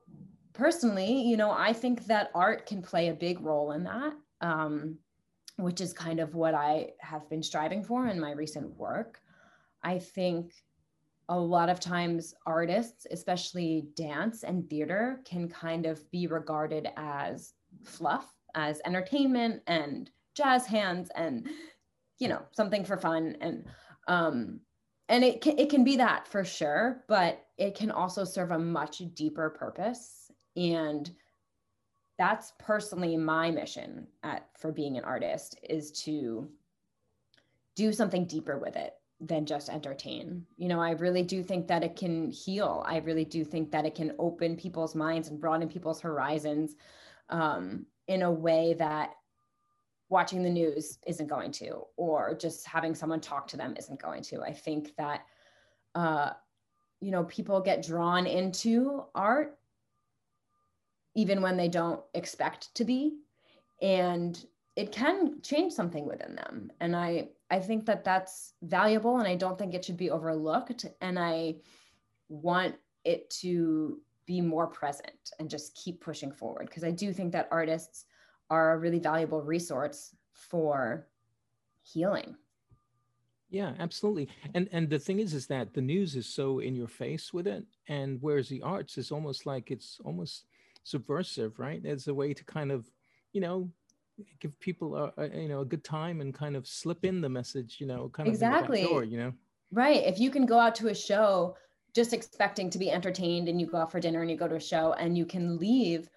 personally 0.53 1.22
you 1.24 1.36
know 1.36 1.51
i 1.51 1.74
think 1.74 2.06
that 2.06 2.32
art 2.34 2.65
can 2.65 2.82
play 2.82 3.10
a 3.10 3.13
big 3.13 3.41
role 3.41 3.74
in 3.74 3.84
that 3.84 4.13
um 4.39 4.98
which 5.58 5.82
is 5.82 5.91
kind 5.91 6.22
of 6.22 6.34
what 6.34 6.53
i 6.53 6.88
have 7.00 7.30
been 7.30 7.44
striving 7.44 7.84
for 7.84 8.08
in 8.08 8.20
my 8.20 8.32
recent 8.32 8.70
work. 8.77 9.20
I 9.84 10.00
think 10.00 10.53
a 11.30 11.40
lot 11.40 11.70
of 11.70 11.80
times 11.80 12.34
artists, 12.46 13.08
especially 13.10 13.88
dance 13.96 14.44
and 14.44 14.70
theater, 14.70 15.22
can 15.25 15.48
kind 15.48 15.86
of 15.86 16.10
be 16.12 16.28
regarded 16.28 16.90
as 16.98 17.54
fluff, 17.84 18.34
as 18.56 18.82
entertainment 18.86 19.62
and 19.68 20.10
jazz 20.36 20.66
hands 20.66 21.10
and 21.16 21.48
you 22.20 22.28
know 22.28 22.42
something 22.51 22.86
for 22.86 22.96
fun 22.96 23.36
and 23.42 23.66
um 24.08 24.62
and 25.10 25.25
it 25.25 25.42
can, 25.42 25.60
it 25.60 25.70
can 25.70 25.84
be 25.84 25.98
that 25.98 26.25
for 26.25 26.46
sure 26.46 27.04
but 27.10 27.46
it 27.62 27.75
can 27.75 27.92
also 27.92 28.24
serve 28.24 28.50
a 28.50 28.58
much 28.58 29.04
deeper 29.13 29.51
purpose. 29.51 30.32
And 30.56 31.10
that's 32.18 32.54
personally 32.58 33.16
my 33.16 33.51
mission 33.51 34.08
at 34.24 34.48
for 34.58 34.72
being 34.72 34.98
an 34.98 35.04
artist 35.04 35.60
is 35.70 35.92
to 36.04 36.50
do 37.75 37.94
something 37.94 38.25
deeper 38.25 38.58
with 38.58 38.75
it 38.75 38.94
than 39.22 39.46
just 39.46 39.70
entertain. 39.70 40.46
You 40.58 40.68
know, 40.68 40.82
I 40.82 40.92
really 40.92 41.22
do 41.22 41.44
think 41.44 41.68
that 41.68 41.84
it 41.84 41.96
can 41.96 42.32
heal. 42.32 42.84
I 42.88 42.98
really 42.98 43.24
do 43.25 43.46
think 43.46 43.72
that 43.72 43.86
it 43.86 43.96
can 43.96 44.13
open 44.18 44.58
people's 44.58 44.96
minds 44.96 45.30
and 45.30 45.40
broaden 45.40 45.70
people's 45.70 46.01
horizons 46.01 46.75
um, 47.30 47.86
in 48.08 48.24
a 48.24 48.32
way 48.32 48.74
that 48.80 49.12
watching 50.10 50.44
the 50.44 50.50
news 50.50 50.98
isn't 51.08 51.28
going 51.28 51.51
to, 51.51 51.84
or 51.96 52.36
just 52.36 52.68
having 52.68 52.96
someone 52.96 53.22
talk 53.22 53.48
to 53.48 53.58
them 53.58 53.75
isn't 53.78 54.01
going 54.01 54.24
to. 54.24 54.42
I 54.42 54.54
think 54.54 54.96
that, 54.98 55.22
uh, 55.96 56.32
you 57.00 57.12
know, 57.12 57.24
people 57.25 57.62
get 57.62 57.86
drawn 57.86 58.25
into 58.25 59.04
art 59.16 59.58
even 61.16 61.42
when 61.42 61.58
they 61.58 61.68
don't 61.68 62.01
expect 62.13 62.74
to 62.75 62.86
be. 62.86 63.18
And 63.82 64.44
it 64.82 64.92
can 64.92 65.40
change 65.44 65.72
something 65.72 66.08
within 66.08 66.34
them. 66.36 66.72
And 66.80 66.96
I, 66.96 67.30
I 67.52 67.60
think 67.60 67.86
that 67.86 68.04
that's 68.04 68.54
valuable 68.64 69.20
and 69.20 69.28
I 69.28 69.36
don't 69.36 69.56
think 69.56 69.76
it 69.76 69.86
should 69.86 69.96
be 69.96 70.10
overlooked. 70.10 70.88
And 71.02 71.20
I 71.20 71.58
want 72.30 72.74
it 73.06 73.30
to 73.42 74.02
be 74.26 74.42
more 74.42 74.66
present 74.66 75.34
and 75.38 75.52
just 75.52 75.76
keep 75.76 76.02
pushing 76.02 76.32
forward 76.32 76.66
because 76.66 76.84
I 76.84 76.90
do 76.90 77.14
think 77.14 77.32
that 77.34 77.48
artists 77.52 78.06
are 78.50 78.74
a 78.74 78.80
really 78.80 78.98
valuable 78.98 79.44
resource 79.44 80.16
for 80.34 81.08
healing. 81.84 82.36
Yeah, 83.52 83.74
absolutely. 83.78 84.30
And 84.56 84.68
and 84.72 84.90
the 84.90 84.98
thing 84.98 85.20
is 85.20 85.36
is 85.36 85.46
that 85.48 85.76
the 85.76 85.82
news 85.82 86.16
is 86.16 86.26
so 86.26 86.58
in 86.58 86.74
your 86.74 86.88
face 86.88 87.32
with 87.32 87.46
it 87.46 87.66
and 87.88 88.18
whereas 88.20 88.50
the 88.50 88.64
arts 88.64 88.98
is 88.98 89.12
almost 89.12 89.46
like 89.46 89.70
it's 89.70 90.00
almost 90.04 90.46
subversive, 90.84 91.60
right? 91.60 91.82
It's 91.84 92.08
a 92.08 92.14
way 92.16 92.34
to 92.34 92.44
kind 92.46 92.72
of, 92.72 92.90
you 93.34 93.42
know, 93.42 93.70
give 94.40 94.58
people 94.60 94.96
a, 94.96 95.13
a, 95.18 95.42
you 95.42 95.48
know 95.48 95.62
a 95.62 95.66
good 95.66 95.84
time 95.84 96.22
and 96.22 96.34
kind 96.34 96.56
of 96.56 96.68
slip 96.68 97.06
in 97.06 97.22
the 97.22 97.30
message 97.30 97.78
you 97.80 97.88
know 97.88 98.10
kind 98.13 98.28
of 98.28 98.34
exactly. 98.34 98.84
door, 98.84 99.04
you 99.04 99.18
know? 99.18 99.34
Right. 99.72 100.04
If 100.06 100.20
you 100.20 100.32
can 100.32 100.46
go 100.46 100.60
out 100.60 100.75
to 100.75 100.90
a 100.90 100.96
show 100.96 101.56
just 101.94 102.13
expecting 102.13 102.70
to 102.70 102.78
be 102.78 102.90
entertained 102.90 103.50
and 103.50 103.60
you 103.60 103.68
go 103.68 103.78
out 103.78 103.92
for 103.92 104.00
dinner 104.00 104.22
and 104.22 104.30
you 104.30 104.38
go 104.38 104.48
to 104.48 104.56
a 104.56 104.62
show 104.62 104.94
and 104.94 105.18
you 105.18 105.25
can 105.25 105.58
leave 105.58 106.10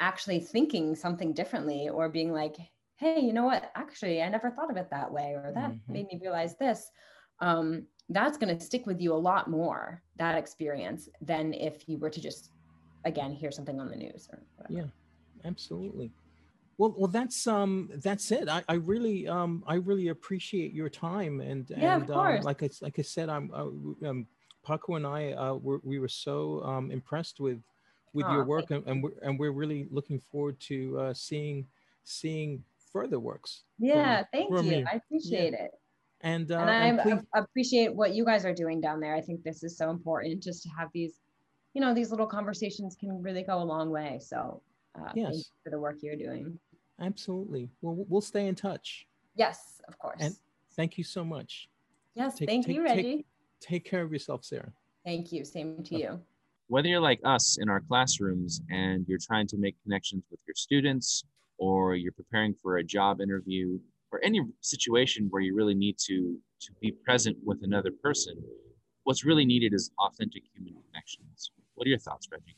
actually 0.00 0.40
thinking 0.40 0.94
something 0.94 1.32
differently 1.32 1.88
or 1.88 2.08
being 2.08 2.32
like 2.32 2.56
hey 2.96 3.20
you 3.20 3.32
know 3.32 3.44
what? 3.44 3.70
Actually 3.74 4.22
i 4.22 4.28
never 4.28 4.50
thought 4.50 4.70
of 4.70 4.76
it 4.76 4.90
that 4.90 5.12
way 5.12 5.32
or 5.34 5.52
that 5.54 5.70
mm-hmm. 5.70 5.92
made 5.92 6.06
me 6.06 6.18
realize 6.20 6.56
this. 6.56 6.90
Um, 7.40 7.86
that's 8.08 8.38
going 8.38 8.56
to 8.56 8.64
stick 8.64 8.86
with 8.86 9.00
you 9.00 9.12
a 9.12 9.14
lot 9.14 9.48
more 9.48 10.02
that 10.16 10.34
experience 10.34 11.08
than 11.20 11.52
if 11.52 11.88
you 11.88 11.98
were 11.98 12.10
to 12.10 12.20
just 12.20 12.50
again 13.04 13.32
hear 13.32 13.50
something 13.50 13.78
on 13.78 13.88
the 13.88 13.96
news 13.96 14.28
or 14.32 14.40
whatever. 14.56 14.86
yeah 14.86 15.48
absolutely 15.48 16.10
well, 16.78 16.94
well, 16.96 17.08
that's 17.08 17.46
um, 17.46 17.90
that's 17.96 18.30
it. 18.30 18.48
I, 18.48 18.62
I 18.68 18.74
really 18.74 19.28
um, 19.28 19.64
I 19.66 19.74
really 19.74 20.08
appreciate 20.08 20.72
your 20.72 20.88
time 20.88 21.40
and 21.40 21.66
yeah, 21.68 21.94
and 21.94 22.02
of 22.02 22.08
course. 22.08 22.38
Um, 22.38 22.44
like 22.44 22.62
I 22.62 22.70
like 22.80 22.98
I 22.98 23.02
said, 23.02 23.28
I'm 23.28 23.50
uh, 23.52 24.08
um, 24.08 24.26
Paco 24.64 24.94
and 24.94 25.06
I 25.06 25.32
uh, 25.32 25.54
were, 25.54 25.80
we 25.82 25.98
were 25.98 26.08
so 26.08 26.62
um, 26.62 26.90
impressed 26.90 27.40
with 27.40 27.60
with 28.12 28.26
oh, 28.26 28.32
your 28.32 28.44
work, 28.44 28.70
and, 28.70 28.86
and 28.86 29.02
we're 29.02 29.12
and 29.22 29.38
we're 29.38 29.50
really 29.50 29.88
looking 29.90 30.20
forward 30.20 30.58
to 30.60 30.98
uh, 30.98 31.14
seeing 31.14 31.66
seeing 32.04 32.62
further 32.92 33.18
works. 33.18 33.64
Yeah, 33.78 34.18
from, 34.18 34.26
thank 34.32 34.48
from 34.50 34.66
you. 34.66 34.78
you. 34.78 34.86
I 34.90 34.96
appreciate 34.96 35.52
yeah. 35.52 35.64
it. 35.64 35.70
And, 36.20 36.50
uh, 36.50 36.58
and 36.58 37.00
I 37.00 37.02
please... 37.02 37.20
appreciate 37.34 37.94
what 37.94 38.12
you 38.12 38.24
guys 38.24 38.44
are 38.44 38.54
doing 38.54 38.80
down 38.80 38.98
there. 38.98 39.14
I 39.14 39.20
think 39.20 39.44
this 39.44 39.62
is 39.62 39.76
so 39.76 39.90
important 39.90 40.42
just 40.42 40.64
to 40.64 40.68
have 40.70 40.88
these, 40.92 41.12
you 41.74 41.80
know, 41.80 41.94
these 41.94 42.10
little 42.10 42.26
conversations 42.26 42.96
can 42.98 43.22
really 43.22 43.44
go 43.44 43.62
a 43.62 43.62
long 43.62 43.90
way. 43.90 44.18
So 44.20 44.60
uh, 44.96 45.12
yes. 45.14 45.26
thank 45.26 45.36
you 45.36 45.42
for 45.62 45.70
the 45.70 45.78
work 45.78 45.98
you're 46.02 46.16
doing. 46.16 46.58
Absolutely. 47.00 47.70
Well, 47.80 48.04
we'll 48.08 48.20
stay 48.20 48.46
in 48.46 48.54
touch. 48.54 49.06
Yes, 49.34 49.80
of 49.86 49.98
course. 49.98 50.20
And 50.20 50.34
thank 50.74 50.98
you 50.98 51.04
so 51.04 51.24
much. 51.24 51.68
Yes, 52.14 52.36
take, 52.36 52.48
thank 52.48 52.66
take, 52.66 52.76
you, 52.76 52.82
Reggie. 52.82 53.02
Take, 53.02 53.26
take, 53.60 53.84
care 53.84 54.02
of 54.02 54.12
yourself, 54.12 54.44
Sarah. 54.44 54.72
Thank 55.04 55.32
you. 55.32 55.44
Same 55.44 55.82
to 55.84 55.98
you. 55.98 56.20
Whether 56.66 56.88
you're 56.88 57.00
like 57.00 57.20
us 57.24 57.58
in 57.60 57.68
our 57.68 57.80
classrooms 57.80 58.60
and 58.70 59.06
you're 59.08 59.20
trying 59.20 59.46
to 59.48 59.56
make 59.56 59.76
connections 59.82 60.24
with 60.30 60.40
your 60.46 60.54
students, 60.54 61.24
or 61.58 61.94
you're 61.94 62.12
preparing 62.12 62.54
for 62.54 62.78
a 62.78 62.84
job 62.84 63.20
interview, 63.20 63.78
or 64.12 64.20
any 64.24 64.40
situation 64.60 65.28
where 65.30 65.42
you 65.42 65.54
really 65.54 65.74
need 65.74 65.96
to, 65.98 66.36
to 66.60 66.72
be 66.80 66.92
present 67.04 67.36
with 67.44 67.58
another 67.62 67.90
person, 68.02 68.34
what's 69.04 69.24
really 69.24 69.44
needed 69.44 69.72
is 69.72 69.90
authentic 69.98 70.42
human 70.54 70.74
connections. 70.90 71.52
What 71.74 71.86
are 71.86 71.90
your 71.90 71.98
thoughts, 71.98 72.28
Reggie? 72.30 72.56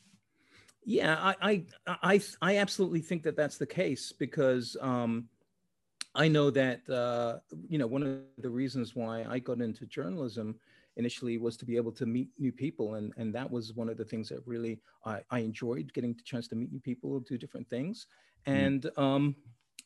Yeah, 0.83 1.17
I, 1.21 1.35
I, 1.41 1.65
I, 2.03 2.21
I 2.41 2.57
absolutely 2.57 3.01
think 3.01 3.23
that 3.23 3.35
that's 3.35 3.57
the 3.57 3.67
case 3.67 4.11
because 4.11 4.75
um, 4.81 5.27
I 6.15 6.27
know 6.27 6.49
that 6.51 6.89
uh, 6.89 7.39
you 7.67 7.77
know 7.77 7.87
one 7.87 8.03
of 8.03 8.19
the 8.39 8.49
reasons 8.49 8.95
why 8.95 9.25
I 9.29 9.39
got 9.39 9.61
into 9.61 9.85
journalism 9.85 10.55
initially 10.97 11.37
was 11.37 11.55
to 11.57 11.65
be 11.65 11.77
able 11.77 11.91
to 11.93 12.05
meet 12.05 12.29
new 12.37 12.51
people, 12.51 12.95
and 12.95 13.13
and 13.17 13.33
that 13.35 13.49
was 13.49 13.73
one 13.73 13.89
of 13.89 13.97
the 13.97 14.05
things 14.05 14.29
that 14.29 14.45
really 14.45 14.79
I, 15.05 15.21
I 15.29 15.39
enjoyed 15.39 15.93
getting 15.93 16.13
the 16.13 16.23
chance 16.23 16.47
to 16.49 16.55
meet 16.55 16.71
new 16.71 16.79
people, 16.79 17.19
do 17.19 17.37
different 17.37 17.69
things, 17.69 18.07
mm. 18.47 18.53
and 18.53 18.89
um, 18.97 19.35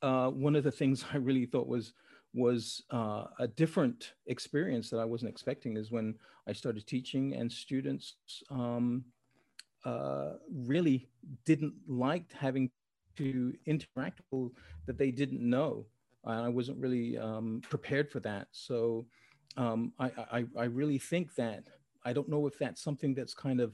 uh, 0.02 0.30
one 0.30 0.56
of 0.56 0.64
the 0.64 0.72
things 0.72 1.06
I 1.14 1.18
really 1.18 1.46
thought 1.46 1.68
was 1.68 1.94
was 2.34 2.84
uh, 2.92 3.26
a 3.40 3.48
different 3.48 4.14
experience 4.28 4.90
that 4.90 4.98
I 4.98 5.06
wasn't 5.06 5.30
expecting 5.30 5.78
is 5.78 5.90
when 5.92 6.16
I 6.48 6.54
started 6.54 6.86
teaching 6.86 7.34
and 7.34 7.50
students 7.50 8.16
um, 8.50 9.06
uh, 9.86 10.34
really 10.52 11.08
didn't 11.46 11.74
like 11.88 12.32
having 12.34 12.70
to 13.18 13.54
interact 13.66 14.18
with 14.18 14.26
people 14.26 14.52
that 14.88 14.98
they 14.98 15.12
didn't 15.12 15.42
know. 15.42 15.86
I 16.26 16.50
wasn't 16.50 16.80
really 16.80 17.18
um, 17.18 17.62
prepared 17.70 18.10
for 18.10 18.20
that. 18.22 18.48
So 18.52 19.06
um, 19.58 19.94
I, 20.00 20.12
I, 20.32 20.46
I, 20.58 20.64
really 20.66 20.98
think 20.98 21.36
that 21.36 21.66
I 22.04 22.14
don't 22.14 22.28
know 22.28 22.48
if 22.48 22.58
that's 22.58 22.82
something 22.82 23.14
that's 23.14 23.36
kind 23.36 23.62
of 23.62 23.74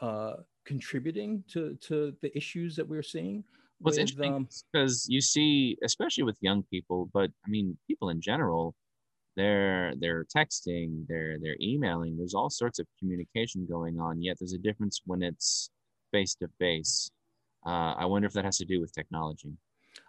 uh, 0.00 0.36
contributing 0.64 1.44
to, 1.48 1.76
to 1.82 2.14
the 2.22 2.36
issues 2.36 2.74
that 2.76 2.88
we're 2.88 3.02
seeing. 3.02 3.44
Well, 3.80 3.90
it's 3.90 3.98
interesting 3.98 4.48
because 4.72 5.06
um, 5.06 5.12
you 5.12 5.20
see, 5.20 5.76
especially 5.84 6.24
with 6.24 6.38
young 6.40 6.62
people, 6.64 7.10
but 7.12 7.30
I 7.44 7.50
mean, 7.50 7.76
people 7.86 8.08
in 8.08 8.20
general, 8.20 8.74
they're 9.36 9.94
they're 9.98 10.24
texting 10.24 11.06
they're 11.08 11.38
they're 11.40 11.56
emailing 11.60 12.16
there's 12.16 12.34
all 12.34 12.50
sorts 12.50 12.78
of 12.78 12.86
communication 12.98 13.66
going 13.68 13.98
on 13.98 14.20
yet 14.20 14.36
there's 14.38 14.52
a 14.52 14.58
difference 14.58 15.00
when 15.06 15.22
it's 15.22 15.70
face 16.12 16.34
to 16.36 16.48
face. 16.60 17.10
I 17.64 18.04
wonder 18.04 18.26
if 18.26 18.34
that 18.34 18.44
has 18.44 18.58
to 18.58 18.64
do 18.64 18.80
with 18.80 18.92
technology. 18.92 19.52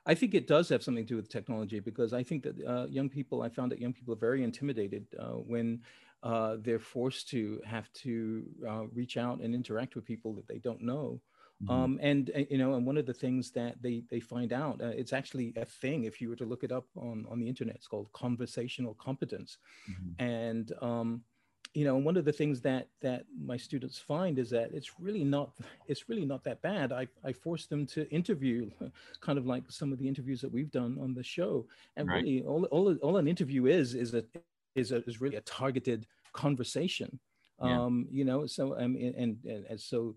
I 0.06 0.13
think 0.15 0.34
it 0.34 0.48
does 0.48 0.70
have 0.70 0.84
something 0.84 1.06
to 1.06 1.08
do 1.08 1.15
with 1.18 1.30
technology 1.30 1.80
because 1.80 2.13
i 2.13 2.24
think 2.24 2.44
that 2.44 2.56
uh, 2.65 2.86
young 2.89 3.10
people 3.10 3.42
i 3.42 3.50
found 3.50 3.70
that 3.72 3.80
young 3.80 3.92
people 3.92 4.13
are 4.13 4.24
very 4.30 4.42
intimidated 4.44 5.06
uh, 5.20 5.38
when 5.51 5.82
uh, 6.24 6.56
they're 6.62 6.80
forced 6.80 7.27
to 7.30 7.60
have 7.65 7.92
to 7.92 8.46
uh, 8.65 8.86
reach 8.94 9.18
out 9.18 9.42
and 9.42 9.53
interact 9.53 9.96
with 9.96 10.06
people 10.06 10.34
that 10.34 10.48
they 10.48 10.58
don't 10.58 10.82
know 10.82 11.20
Mm-hmm. 11.63 11.72
Um, 11.72 12.00
and 12.01 12.32
you 12.50 12.58
know, 12.58 12.74
and 12.74 12.86
one 12.86 12.98
of 12.98 13.05
the 13.05 13.13
things 13.13 13.51
that 13.51 13.82
they 13.82 14.03
they 14.10 14.20
find 14.20 14.53
out, 14.53 14.82
uh, 14.82 14.88
it's 14.88 15.13
actually 15.13 15.53
a 15.55 15.65
thing. 15.65 16.03
If 16.03 16.22
you 16.22 16.29
were 16.29 16.36
to 16.36 16.46
look 16.46 16.63
it 16.63 16.72
up 16.72 16.86
on 16.96 17.25
on 17.29 17.39
the 17.39 17.48
internet, 17.48 17.75
it's 17.75 17.88
called 17.88 18.12
conversational 18.13 18.96
competence. 18.96 19.58
Mm-hmm. 19.89 20.25
And 20.25 20.72
um, 20.82 21.22
you 21.74 21.86
know, 21.86 21.96
one 21.96 22.17
of 22.17 22.25
the 22.25 22.32
things 22.32 22.62
that 22.62 22.88
that 23.01 23.25
my 23.39 23.58
students 23.58 23.98
find 23.98 24.38
is 24.38 24.50
that 24.51 24.72
it's 24.74 25.00
really 25.00 25.24
not 25.24 25.51
it's 25.88 26.10
really 26.10 26.25
not 26.25 26.43
that 26.43 26.62
bad. 26.62 26.91
I 26.91 27.08
I 27.24 27.34
force 27.34 27.65
them 27.65 27.86
to 27.88 28.10
interview, 28.10 28.70
kind 29.22 29.38
of 29.38 29.46
like 29.46 29.63
some 29.70 29.91
of 29.91 30.00
the 30.00 30.08
interviews 30.08 30.41
that 30.41 30.51
we've 30.51 30.72
done 30.72 30.98
on 31.01 31.13
the 31.13 31.24
show. 31.24 31.65
And 31.96 32.08
right. 32.08 32.24
really, 32.24 32.43
all 32.43 32.65
all 32.65 32.96
all 32.98 33.17
an 33.17 33.27
interview 33.27 33.65
is 33.67 33.96
is 33.96 34.13
a 34.13 34.24
is 34.75 34.91
a, 34.91 35.03
is 35.08 35.22
really 35.22 35.38
a 35.38 35.41
targeted 35.41 36.05
conversation. 36.34 37.20
Yeah. 37.63 37.82
Um, 37.82 38.08
you 38.12 38.25
know, 38.25 38.46
so 38.46 38.74
um, 38.74 38.96
and, 38.96 39.15
and, 39.15 39.65
and 39.70 39.79
so 39.79 40.15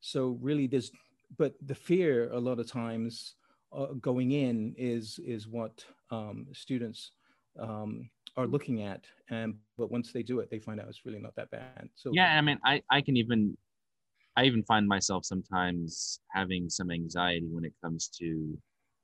so 0.00 0.38
really 0.40 0.66
there's 0.66 0.90
but 1.38 1.54
the 1.64 1.74
fear 1.74 2.30
a 2.32 2.38
lot 2.38 2.58
of 2.58 2.70
times 2.70 3.34
uh, 3.72 3.86
going 4.00 4.32
in 4.32 4.74
is 4.76 5.18
is 5.24 5.48
what 5.48 5.84
um, 6.10 6.46
students 6.52 7.12
um, 7.58 8.08
are 8.36 8.46
looking 8.46 8.82
at. 8.82 9.04
And 9.30 9.56
but 9.76 9.90
once 9.90 10.12
they 10.12 10.22
do 10.22 10.40
it 10.40 10.50
they 10.50 10.58
find 10.58 10.80
out 10.80 10.88
it's 10.88 11.04
really 11.04 11.20
not 11.20 11.34
that 11.36 11.50
bad. 11.50 11.88
So 11.94 12.10
yeah 12.12 12.38
i 12.38 12.40
mean 12.40 12.58
i 12.64 12.82
i 12.90 13.00
can 13.00 13.16
even 13.16 13.56
i 14.36 14.44
even 14.44 14.62
find 14.62 14.86
myself 14.86 15.24
sometimes 15.24 16.20
having 16.32 16.68
some 16.68 16.90
anxiety 16.90 17.48
when 17.50 17.64
it 17.64 17.72
comes 17.82 18.08
to 18.20 18.56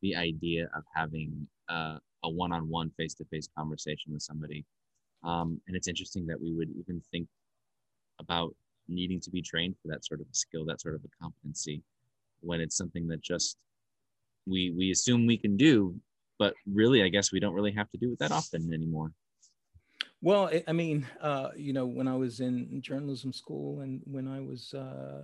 the 0.02 0.14
idea 0.16 0.68
of 0.76 0.84
having 0.94 1.46
a 2.24 2.30
one-on-one 2.30 2.90
face-to-face 2.96 3.48
conversation 3.56 4.12
with 4.12 4.22
somebody. 4.22 4.64
Um, 5.24 5.60
and 5.66 5.76
it's 5.76 5.88
interesting 5.88 6.26
that 6.26 6.40
we 6.40 6.52
would 6.52 6.70
even 6.70 7.00
think 7.10 7.28
about 8.20 8.54
needing 8.88 9.20
to 9.20 9.30
be 9.30 9.42
trained 9.42 9.76
for 9.80 9.88
that 9.88 10.04
sort 10.04 10.20
of 10.20 10.26
a 10.26 10.34
skill, 10.34 10.64
that 10.66 10.80
sort 10.80 10.94
of 10.94 11.02
a 11.04 11.22
competency, 11.22 11.82
when 12.40 12.60
it's 12.60 12.76
something 12.76 13.06
that 13.08 13.20
just 13.20 13.56
we 14.46 14.70
we 14.70 14.90
assume 14.90 15.26
we 15.26 15.36
can 15.36 15.56
do, 15.56 15.94
but 16.38 16.54
really, 16.66 17.02
I 17.02 17.08
guess 17.08 17.32
we 17.32 17.40
don't 17.40 17.54
really 17.54 17.72
have 17.72 17.90
to 17.90 17.98
do 17.98 18.12
it 18.12 18.18
that 18.18 18.32
often 18.32 18.72
anymore. 18.72 19.12
Well, 20.20 20.50
I 20.68 20.72
mean, 20.72 21.06
uh, 21.20 21.50
you 21.56 21.72
know, 21.72 21.86
when 21.86 22.06
I 22.06 22.14
was 22.14 22.40
in 22.40 22.80
journalism 22.80 23.32
school 23.32 23.80
and 23.80 24.00
when 24.04 24.28
I 24.28 24.40
was 24.40 24.72
uh, 24.72 25.22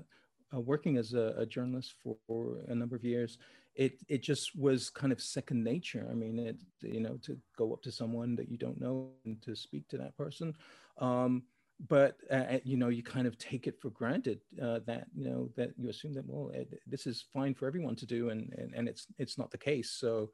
uh, 0.52 0.60
working 0.60 0.96
as 0.96 1.14
a, 1.14 1.34
a, 1.38 1.46
journalist 1.46 1.94
for, 2.02 2.16
for 2.26 2.58
a 2.66 2.74
number 2.74 2.96
of 2.96 3.04
years, 3.04 3.38
it 3.76 4.00
it 4.08 4.22
just 4.22 4.58
was 4.58 4.90
kind 4.90 5.12
of 5.12 5.20
second 5.20 5.62
nature. 5.62 6.06
I 6.10 6.14
mean, 6.14 6.38
it 6.38 6.56
you 6.80 7.00
know 7.00 7.16
to 7.22 7.38
go 7.56 7.72
up 7.72 7.82
to 7.82 7.92
someone 7.92 8.34
that 8.36 8.50
you 8.50 8.56
don't 8.56 8.80
know 8.80 9.10
and 9.24 9.40
to 9.42 9.54
speak 9.54 9.86
to 9.88 9.98
that 9.98 10.16
person. 10.16 10.54
Um, 10.98 11.44
but 11.86 12.16
uh, 12.30 12.34
uh, 12.34 12.58
you 12.64 12.76
know 12.76 12.88
you 12.88 13.02
kind 13.02 13.26
of 13.26 13.38
take 13.38 13.66
it 13.66 13.80
for 13.80 13.90
granted 13.90 14.40
uh, 14.62 14.80
that 14.86 15.06
you 15.14 15.24
know 15.24 15.48
that 15.56 15.70
you 15.76 15.88
assume 15.88 16.12
that 16.12 16.26
well 16.26 16.50
it, 16.52 16.80
this 16.86 17.06
is 17.06 17.26
fine 17.32 17.54
for 17.54 17.66
everyone 17.66 17.94
to 17.94 18.06
do 18.06 18.30
and, 18.30 18.52
and 18.58 18.74
and 18.74 18.88
it's 18.88 19.06
it's 19.18 19.38
not 19.38 19.50
the 19.50 19.58
case. 19.58 19.90
So 19.90 20.30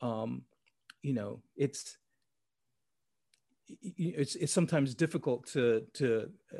um 0.00 0.42
you 1.02 1.12
know 1.12 1.40
it's 1.56 1.96
it's 3.96 4.36
it's 4.36 4.52
sometimes 4.52 4.94
difficult 4.94 5.46
to 5.46 5.82
to 5.94 6.30
uh, 6.52 6.58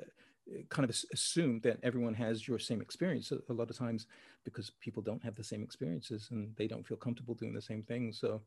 kind 0.69 0.89
of 0.89 0.97
assume 1.13 1.61
that 1.61 1.79
everyone 1.83 2.15
has 2.15 2.47
your 2.49 2.59
same 2.59 2.81
experience. 2.81 3.31
A 3.31 3.53
lot 3.53 3.71
of 3.71 3.79
times 3.79 4.07
because 4.45 4.73
people 4.81 5.03
don't 5.03 5.23
have 5.23 5.37
the 5.37 5.45
same 5.45 5.63
experiences 5.63 6.29
and 6.31 6.55
they 6.57 6.67
don't 6.67 6.87
feel 6.87 6.97
comfortable 6.97 7.35
doing 7.35 7.55
the 7.55 7.63
same 7.63 7.83
thing. 7.83 8.13
So 8.13 8.43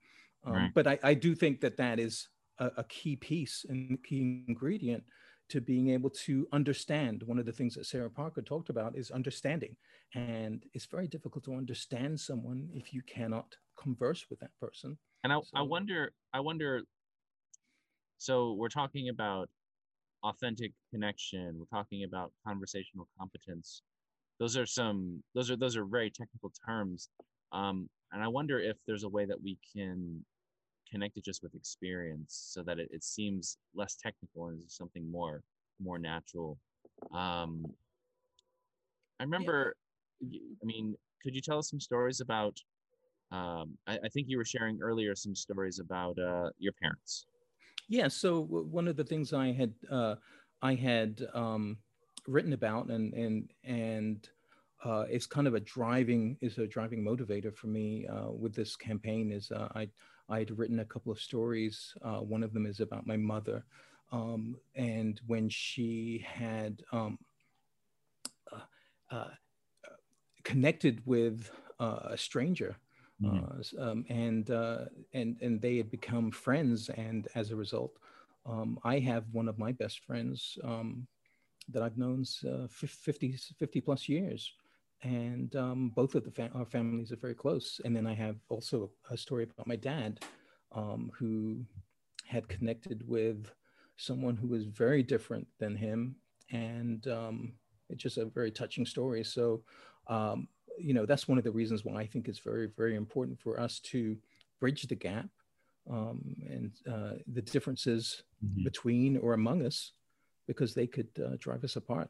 um, 0.46 0.54
right. 0.54 0.72
but 0.74 0.86
I, 0.86 1.00
I 1.02 1.14
do 1.14 1.34
think 1.34 1.62
that 1.62 1.78
that 1.78 2.00
is 2.00 2.28
a, 2.60 2.72
a 2.78 2.84
key 2.84 3.16
piece 3.16 3.66
and 3.70 3.98
key 4.04 4.44
ingredient 4.48 5.04
to 5.50 5.62
being 5.62 5.90
able 5.90 6.10
to 6.10 6.48
understand. 6.52 7.24
One 7.24 7.40
of 7.40 7.46
the 7.46 7.52
things 7.52 7.76
that 7.76 7.86
Sarah 7.86 8.10
Parker 8.10 8.42
talked 8.42 8.70
about 8.70 8.98
is 8.98 9.12
understanding. 9.12 9.76
And 10.14 10.64
it's 10.74 10.86
very 10.86 11.08
difficult 11.08 11.44
to 11.46 11.56
understand 11.56 12.20
someone 12.20 12.70
if 12.74 12.94
you 12.94 13.02
cannot 13.04 13.56
converse 13.80 14.26
with 14.30 14.40
that 14.40 14.52
person. 14.60 14.98
And 15.24 15.32
I, 15.32 15.38
so, 15.38 15.48
I 15.56 15.62
wonder, 15.62 16.12
I 16.34 16.40
wonder, 16.40 16.82
so 18.18 18.54
we're 18.54 18.70
talking 18.70 19.10
about 19.10 19.50
authentic 20.24 20.74
connection, 20.92 21.58
we're 21.58 21.78
talking 21.78 22.04
about 22.04 22.32
conversational 22.46 23.08
competence. 23.18 23.84
Those 24.40 24.58
are 24.58 24.66
some, 24.66 25.24
those 25.34 25.50
are, 25.50 25.56
those 25.56 25.78
are 25.78 25.86
very 25.86 26.12
technical 26.12 26.52
terms. 26.66 27.10
Um, 27.52 27.90
and 28.12 28.24
I 28.24 28.28
wonder 28.28 28.60
if 28.60 28.78
there's 28.86 29.04
a 29.04 29.10
way 29.10 29.26
that 29.26 29.42
we 29.42 29.58
can 29.74 30.24
connected 30.90 31.24
just 31.24 31.44
with 31.44 31.56
experience 31.56 32.50
so 32.54 32.64
that 32.64 32.80
it, 32.80 32.90
it 32.92 33.04
seems 33.04 33.58
less 33.76 33.96
technical 33.96 34.48
and 34.48 34.62
something 34.68 35.10
more 35.10 35.42
more 35.80 36.00
natural 36.00 36.58
um 37.14 37.66
i 39.20 39.24
remember 39.24 39.76
yeah. 40.22 40.40
i 40.62 40.66
mean 40.66 40.96
could 41.24 41.36
you 41.36 41.42
tell 41.42 41.60
us 41.60 41.70
some 41.70 41.80
stories 41.80 42.22
about 42.22 42.58
um 43.32 43.78
I, 43.88 44.00
I 44.06 44.10
think 44.14 44.28
you 44.30 44.38
were 44.38 44.46
sharing 44.46 44.80
earlier 44.82 45.16
some 45.16 45.36
stories 45.36 45.80
about 45.80 46.18
uh 46.18 46.50
your 46.58 46.74
parents 46.82 47.26
yeah 47.90 48.08
so 48.08 48.42
one 48.42 48.88
of 48.88 48.96
the 48.96 49.04
things 49.04 49.34
i 49.34 49.52
had 49.52 49.74
uh 49.92 50.16
i 50.62 50.74
had 50.74 51.28
um 51.34 51.78
written 52.28 52.54
about 52.54 52.90
and 52.90 53.14
and 53.14 53.52
and 53.64 54.30
uh, 54.86 55.06
it's 55.10 55.26
kind 55.26 55.48
of 55.48 55.56
a 55.56 55.60
driving 55.60 56.38
is 56.42 56.58
a 56.60 56.68
driving 56.68 57.04
motivator 57.04 57.54
for 57.56 57.68
me 57.68 58.06
uh, 58.08 58.30
with 58.30 58.54
this 58.54 58.76
campaign 58.76 59.32
is 59.32 59.50
uh, 59.52 59.68
I 59.74 59.90
I 60.30 60.40
had 60.40 60.58
written 60.58 60.80
a 60.80 60.86
couple 60.86 61.12
of 61.12 61.20
stories. 61.20 61.94
Uh, 62.02 62.20
one 62.20 62.44
of 62.44 62.54
them 62.54 62.66
is 62.66 62.80
about 62.80 63.08
my 63.08 63.18
mother. 63.18 63.64
Um, 64.12 64.58
and 64.76 65.20
when 65.28 65.50
she 65.50 66.26
had 66.26 66.82
um, 66.92 67.18
uh, 68.52 68.60
uh, 69.12 69.30
connected 70.44 71.02
with 71.06 71.50
uh, 71.80 72.00
a 72.12 72.18
stranger, 72.18 72.76
mm-hmm. 73.22 73.80
Uh, 73.80 73.92
um, 73.92 74.06
and, 74.10 74.52
uh, 74.52 74.86
and, 75.14 75.38
and 75.42 75.62
they 75.62 75.78
had 75.78 75.92
become 75.92 76.32
friends. 76.32 76.90
And 76.90 77.28
as 77.36 77.52
a 77.52 77.56
result, 77.56 77.94
um, 78.46 78.80
I 78.84 79.00
have 79.00 79.26
one 79.32 79.48
of 79.48 79.58
my 79.58 79.72
best 79.72 80.06
friends 80.06 80.58
um, 80.64 81.08
that 81.70 81.84
I've 81.84 81.98
known 81.98 82.24
50, 82.70 83.38
50 83.60 83.82
plus 83.82 84.08
years 84.08 84.54
and 85.04 85.56
um, 85.56 85.92
both 85.96 86.16
of 86.16 86.24
the 86.24 86.32
fa- 86.32 86.52
our 86.54 86.66
families 86.66 87.12
are 87.12 87.18
very 87.18 87.36
close. 87.36 87.80
And 87.86 87.96
then 87.96 88.08
I 88.08 88.16
have 88.16 88.38
also 88.50 88.92
a 89.12 89.18
story 89.18 89.44
about 89.44 89.68
my 89.68 89.76
dad, 89.76 90.20
um, 90.72 91.12
who 91.18 91.66
had 92.26 92.48
connected 92.48 93.08
with 93.08 93.52
someone 93.98 94.36
who 94.36 94.48
was 94.48 94.66
very 94.66 95.04
different 95.04 95.48
than 95.60 95.76
him, 95.76 96.16
and 96.52 97.08
um, 97.08 97.54
it's 97.90 98.04
just 98.04 98.18
a 98.18 98.26
very 98.26 98.52
touching 98.52 98.86
story. 98.86 99.24
So, 99.24 99.64
um, 100.08 100.48
you 100.78 100.94
know, 100.94 101.06
that's 101.06 101.28
one 101.28 101.38
of 101.38 101.44
the 101.44 101.52
reasons 101.52 101.84
why 101.84 102.02
I 102.02 102.06
think 102.06 102.28
it's 102.28 102.40
very, 102.40 102.70
very 102.78 102.96
important 102.96 103.40
for 103.40 103.60
us 103.60 103.80
to 103.80 104.18
bridge 104.60 104.84
the 104.84 104.96
gap 104.96 105.30
um, 105.90 106.36
and 106.48 106.72
uh, 106.92 107.14
the 107.34 107.42
differences 107.42 108.24
mm-hmm. 108.46 108.64
between 108.64 109.18
or 109.18 109.34
among 109.34 109.66
us, 109.66 109.94
because 110.48 110.74
they 110.74 110.88
could 110.88 111.10
uh, 111.18 111.36
drive 111.40 111.64
us 111.64 111.76
apart. 111.76 112.10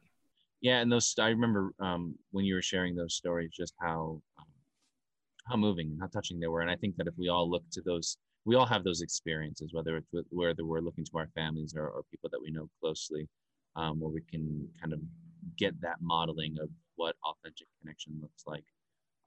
Yeah, 0.61 0.79
and 0.79 0.91
those 0.91 1.13
I 1.19 1.29
remember 1.29 1.73
um, 1.79 2.15
when 2.31 2.45
you 2.45 2.55
were 2.55 2.61
sharing 2.61 2.95
those 2.95 3.15
stories, 3.15 3.51
just 3.55 3.73
how 3.79 4.21
um, 4.39 4.45
how 5.47 5.55
moving 5.55 5.91
and 5.91 5.99
how 5.99 6.07
touching 6.07 6.39
they 6.39 6.47
were. 6.47 6.61
And 6.61 6.71
I 6.71 6.75
think 6.75 6.95
that 6.97 7.07
if 7.07 7.13
we 7.17 7.29
all 7.29 7.49
look 7.49 7.63
to 7.73 7.81
those, 7.81 8.17
we 8.45 8.55
all 8.55 8.65
have 8.65 8.83
those 8.83 9.01
experiences, 9.01 9.71
whether 9.73 9.97
it's 9.97 10.07
with, 10.11 10.25
whether 10.29 10.65
we're 10.65 10.79
looking 10.81 11.05
to 11.05 11.17
our 11.17 11.29
families 11.35 11.75
or, 11.75 11.87
or 11.87 12.03
people 12.11 12.29
that 12.31 12.41
we 12.41 12.51
know 12.51 12.69
closely, 12.81 13.27
um, 13.75 13.99
where 13.99 14.11
we 14.11 14.21
can 14.21 14.67
kind 14.81 14.93
of 14.93 14.99
get 15.57 15.79
that 15.81 15.97
modeling 16.01 16.55
of 16.61 16.69
what 16.95 17.15
authentic 17.25 17.67
connection 17.81 18.17
looks 18.21 18.43
like. 18.45 18.63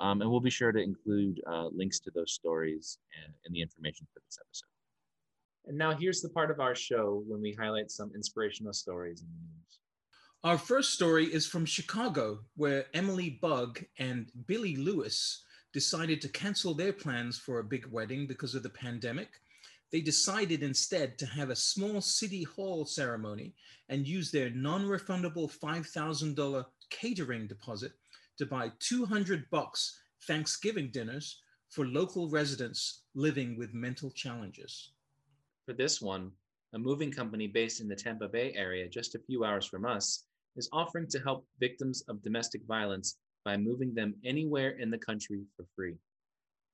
Um, 0.01 0.23
and 0.23 0.31
we'll 0.31 0.41
be 0.41 0.51
sure 0.51 0.73
to 0.73 0.83
include 0.83 1.41
uh, 1.47 1.69
links 1.73 2.01
to 2.01 2.11
those 2.15 2.33
stories 2.33 2.99
and 3.45 3.55
the 3.55 3.61
information 3.61 4.07
for 4.13 4.21
this 4.27 4.39
episode. 4.41 4.67
And 5.67 5.77
now 5.77 5.95
here's 5.95 6.23
the 6.23 6.31
part 6.31 6.51
of 6.51 6.59
our 6.59 6.75
show 6.75 7.23
when 7.29 7.41
we 7.41 7.55
highlight 7.59 7.91
some 7.91 8.11
inspirational 8.15 8.73
stories 8.73 9.21
in 9.21 9.29
the 9.29 9.41
news. 9.43 9.79
Our 10.43 10.57
first 10.57 10.95
story 10.95 11.27
is 11.27 11.47
from 11.47 11.67
Chicago, 11.67 12.39
where 12.57 12.87
Emily 12.95 13.39
Bugg 13.43 13.85
and 13.99 14.33
Billy 14.47 14.75
Lewis 14.75 15.43
decided 15.75 16.23
to 16.23 16.31
cancel 16.31 16.73
their 16.73 16.95
plans 16.95 17.39
for 17.39 17.59
a 17.59 17.65
big 17.65 17.85
wedding 17.85 18.27
because 18.27 18.55
of 18.55 18.63
the 18.63 18.71
pandemic. 18.71 19.29
They 19.93 20.01
decided 20.01 20.63
instead 20.63 21.19
to 21.19 21.27
have 21.27 21.51
a 21.51 21.57
small 21.57 22.01
city 22.01 22.43
hall 22.43 22.87
ceremony 22.87 23.55
and 23.91 24.09
use 24.09 24.31
their 24.31 24.49
non 24.49 24.87
refundable 24.87 25.53
$5,000 25.55 26.65
catering 26.89 27.47
deposit 27.47 27.93
to 28.39 28.47
buy 28.47 28.73
200 28.79 29.45
bucks 29.51 30.01
Thanksgiving 30.23 30.91
dinners 30.91 31.43
for 31.69 31.85
local 31.85 32.31
residents 32.31 33.03
living 33.15 33.59
with 33.59 33.75
mental 33.75 34.11
challenges. 34.11 34.93
For 35.67 35.75
this 35.75 36.01
one, 36.01 36.33
a 36.73 36.79
moving 36.79 37.13
company 37.13 37.47
based 37.47 37.83
in 37.83 37.89
the 37.89 37.97
Tampa 37.97 38.27
Bay 38.27 38.55
area, 38.55 38.89
just 38.89 39.15
a 39.15 39.19
few 39.19 39.45
hours 39.45 39.67
from 39.67 39.85
us, 39.85 40.25
is 40.57 40.69
offering 40.73 41.07
to 41.09 41.21
help 41.21 41.47
victims 41.59 42.03
of 42.09 42.23
domestic 42.23 42.63
violence 42.67 43.17
by 43.45 43.57
moving 43.57 43.95
them 43.95 44.15
anywhere 44.25 44.71
in 44.71 44.91
the 44.91 44.99
country 44.99 45.43
for 45.57 45.65
free. 45.75 45.95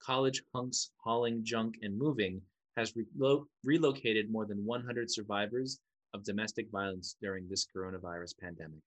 College 0.02 0.42
Hunks 0.54 0.90
Hauling 1.04 1.44
Junk 1.44 1.76
and 1.82 1.96
Moving 1.96 2.40
has 2.76 2.92
relo- 2.92 3.46
relocated 3.64 4.30
more 4.30 4.46
than 4.46 4.64
100 4.64 5.10
survivors 5.10 5.78
of 6.14 6.24
domestic 6.24 6.70
violence 6.70 7.16
during 7.20 7.48
this 7.48 7.66
coronavirus 7.74 8.34
pandemic. 8.40 8.82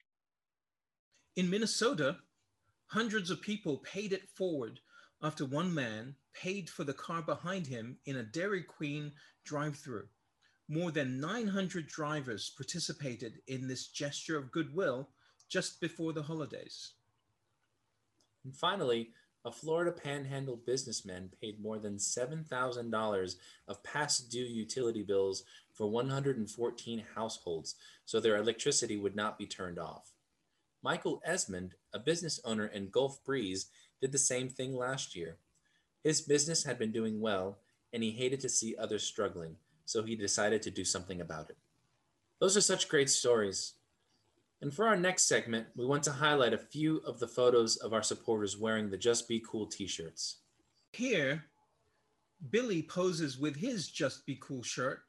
In 1.36 1.49
Minnesota, 1.49 2.17
hundreds 2.88 3.30
of 3.30 3.41
people 3.41 3.78
paid 3.80 4.13
it 4.13 4.28
forward 4.36 4.80
after 5.21 5.45
one 5.45 5.73
man 5.73 6.15
paid 6.34 6.69
for 6.69 6.84
the 6.84 6.93
car 6.93 7.21
behind 7.21 7.67
him 7.67 7.97
in 8.06 8.17
a 8.17 8.23
Dairy 8.23 8.63
Queen 8.63 9.12
drive 9.45 9.75
through. 9.75 10.08
More 10.69 10.91
than 10.91 11.19
900 11.19 11.88
drivers 11.88 12.51
participated 12.55 13.41
in 13.47 13.67
this 13.67 13.88
gesture 13.88 14.38
of 14.38 14.51
goodwill 14.51 15.10
just 15.49 15.82
before 15.82 16.13
the 16.13 16.21
holidays. 16.21 16.91
And 18.43 18.55
finally, 18.55 19.10
a 19.45 19.51
Florida 19.51 19.91
panhandle 19.91 20.58
businessman 20.58 21.32
paid 21.41 21.60
more 21.60 21.79
than 21.79 21.95
$7,000 21.95 23.36
of 23.67 23.84
past 23.84 24.29
due 24.29 24.45
utility 24.45 25.01
bills 25.01 25.43
for 25.73 25.89
114 25.89 27.03
households 27.15 27.75
so 28.05 28.19
their 28.19 28.38
electricity 28.38 28.97
would 28.97 29.15
not 29.15 29.39
be 29.39 29.47
turned 29.47 29.79
off. 29.79 30.12
Michael 30.84 31.21
Esmond, 31.25 31.73
a 31.93 31.99
business 31.99 32.39
owner 32.45 32.67
in 32.67 32.89
Gulf 32.89 33.23
Breeze, 33.23 33.67
did 34.01 34.12
the 34.12 34.17
same 34.17 34.49
thing 34.49 34.75
last 34.75 35.15
year. 35.15 35.38
His 36.03 36.21
business 36.21 36.63
had 36.63 36.77
been 36.77 36.91
doing 36.91 37.19
well, 37.19 37.58
and 37.91 38.03
he 38.03 38.12
hated 38.12 38.39
to 38.41 38.49
see 38.49 38.75
others 38.77 39.03
struggling, 39.03 39.55
so 39.89 40.04
he 40.04 40.15
decided 40.15 40.62
to 40.62 40.69
do 40.69 40.86
something 40.86 41.19
about 41.19 41.49
it. 41.49 41.58
Those 42.39 42.56
are 42.56 42.62
such 42.62 42.89
great 42.89 43.10
stories. 43.10 43.73
And 44.62 44.71
for 44.71 44.88
our 44.88 44.95
next 44.95 45.23
segment, 45.23 45.65
we 45.75 45.84
want 45.84 46.04
to 46.04 46.12
highlight 46.12 46.54
a 46.54 46.60
few 46.60 46.97
of 47.08 47.17
the 47.17 47.28
photos 47.28 47.75
of 47.78 47.91
our 47.91 48.04
supporters 48.04 48.56
wearing 48.56 48.91
the 48.91 48.97
Just 48.97 49.28
Be 49.28 49.43
Cool 49.43 49.65
t 49.65 49.88
shirts. 49.88 50.41
Here, 50.93 51.45
Billy 52.52 52.84
poses 52.84 53.39
with 53.39 53.56
his 53.56 53.88
Just 53.88 54.28
Be 54.28 54.38
Cool 54.39 54.62
shirt 54.62 54.99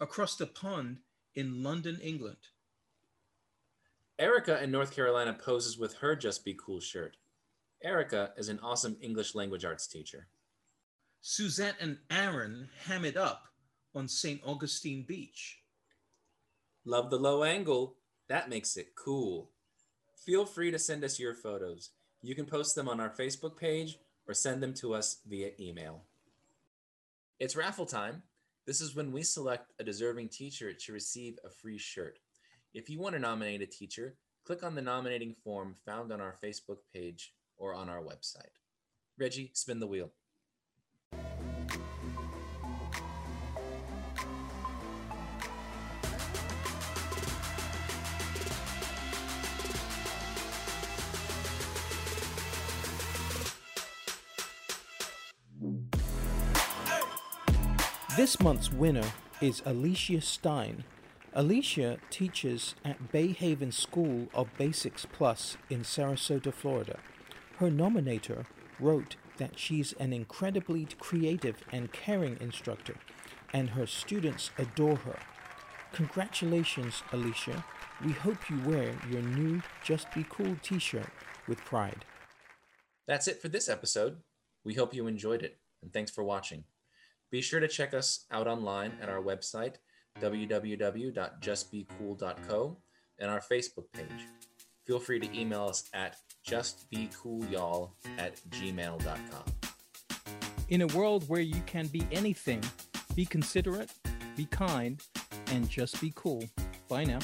across 0.00 0.36
the 0.36 0.46
pond 0.46 0.98
in 1.34 1.62
London, 1.62 1.98
England. 2.02 2.36
Erica 4.18 4.62
in 4.62 4.70
North 4.70 4.94
Carolina 4.94 5.32
poses 5.32 5.78
with 5.78 5.94
her 5.94 6.14
Just 6.14 6.44
Be 6.44 6.54
Cool 6.54 6.80
shirt. 6.80 7.16
Erica 7.82 8.32
is 8.36 8.50
an 8.50 8.60
awesome 8.62 8.98
English 9.00 9.34
language 9.34 9.64
arts 9.64 9.86
teacher. 9.86 10.26
Suzette 11.22 11.76
and 11.80 11.96
Aaron 12.10 12.68
ham 12.84 13.06
it 13.06 13.16
up 13.16 13.46
on 13.96 14.06
St. 14.06 14.40
Augustine 14.44 15.04
Beach. 15.08 15.60
Love 16.84 17.10
the 17.10 17.18
low 17.18 17.42
angle. 17.42 17.96
That 18.28 18.50
makes 18.50 18.76
it 18.76 18.94
cool. 18.94 19.50
Feel 20.14 20.44
free 20.44 20.70
to 20.70 20.78
send 20.78 21.02
us 21.02 21.18
your 21.18 21.34
photos. 21.34 21.90
You 22.22 22.34
can 22.34 22.46
post 22.46 22.74
them 22.74 22.88
on 22.88 23.00
our 23.00 23.10
Facebook 23.10 23.56
page 23.56 23.98
or 24.28 24.34
send 24.34 24.62
them 24.62 24.74
to 24.74 24.94
us 24.94 25.18
via 25.26 25.50
email. 25.58 26.02
It's 27.38 27.56
raffle 27.56 27.86
time. 27.86 28.22
This 28.66 28.80
is 28.80 28.94
when 28.94 29.12
we 29.12 29.22
select 29.22 29.72
a 29.78 29.84
deserving 29.84 30.28
teacher 30.28 30.72
to 30.72 30.92
receive 30.92 31.38
a 31.44 31.50
free 31.50 31.78
shirt. 31.78 32.18
If 32.74 32.90
you 32.90 32.98
want 32.98 33.14
to 33.14 33.20
nominate 33.20 33.62
a 33.62 33.66
teacher, 33.66 34.16
click 34.44 34.62
on 34.62 34.74
the 34.74 34.82
nominating 34.82 35.34
form 35.42 35.76
found 35.86 36.12
on 36.12 36.20
our 36.20 36.34
Facebook 36.42 36.78
page 36.92 37.32
or 37.56 37.74
on 37.74 37.88
our 37.88 38.02
website. 38.02 38.58
Reggie, 39.18 39.50
spin 39.54 39.80
the 39.80 39.86
wheel. 39.86 40.10
This 58.16 58.40
month's 58.40 58.72
winner 58.72 59.12
is 59.42 59.60
Alicia 59.66 60.22
Stein. 60.22 60.84
Alicia 61.34 61.98
teaches 62.08 62.74
at 62.82 63.12
Bay 63.12 63.26
Haven 63.26 63.70
School 63.70 64.28
of 64.32 64.48
Basics 64.56 65.04
Plus 65.04 65.58
in 65.68 65.82
Sarasota, 65.82 66.50
Florida. 66.50 66.98
Her 67.58 67.68
nominator 67.68 68.46
wrote 68.80 69.16
that 69.36 69.58
she's 69.58 69.92
an 69.94 70.14
incredibly 70.14 70.86
creative 70.98 71.56
and 71.70 71.92
caring 71.92 72.38
instructor, 72.40 72.94
and 73.52 73.68
her 73.70 73.86
students 73.86 74.50
adore 74.56 74.96
her. 74.96 75.18
Congratulations, 75.92 77.02
Alicia. 77.12 77.66
We 78.02 78.12
hope 78.12 78.48
you 78.48 78.58
wear 78.62 78.94
your 79.10 79.20
new 79.20 79.60
Just 79.84 80.10
Be 80.14 80.24
Cool 80.30 80.56
t 80.62 80.78
shirt 80.78 81.10
with 81.46 81.58
pride. 81.66 82.06
That's 83.06 83.28
it 83.28 83.42
for 83.42 83.48
this 83.48 83.68
episode. 83.68 84.22
We 84.64 84.72
hope 84.72 84.94
you 84.94 85.06
enjoyed 85.06 85.42
it, 85.42 85.58
and 85.82 85.92
thanks 85.92 86.10
for 86.10 86.24
watching. 86.24 86.64
Be 87.30 87.40
sure 87.40 87.60
to 87.60 87.68
check 87.68 87.94
us 87.94 88.26
out 88.30 88.46
online 88.46 88.92
at 89.00 89.08
our 89.08 89.22
website, 89.22 89.76
www.justbecool.co, 90.20 92.76
and 93.18 93.30
our 93.30 93.40
Facebook 93.40 93.90
page. 93.92 94.26
Feel 94.84 95.00
free 95.00 95.18
to 95.18 95.38
email 95.38 95.64
us 95.64 95.88
at 95.92 96.16
justbecoolyall 96.46 97.90
at 98.18 98.36
gmail.com. 98.50 99.44
In 100.68 100.82
a 100.82 100.86
world 100.88 101.26
where 101.28 101.40
you 101.40 101.62
can 101.66 101.86
be 101.88 102.06
anything, 102.12 102.62
be 103.14 103.24
considerate, 103.24 103.90
be 104.36 104.44
kind, 104.46 105.00
and 105.52 105.68
just 105.68 106.00
be 106.00 106.12
cool. 106.14 106.44
Bye 106.88 107.04
now. 107.04 107.18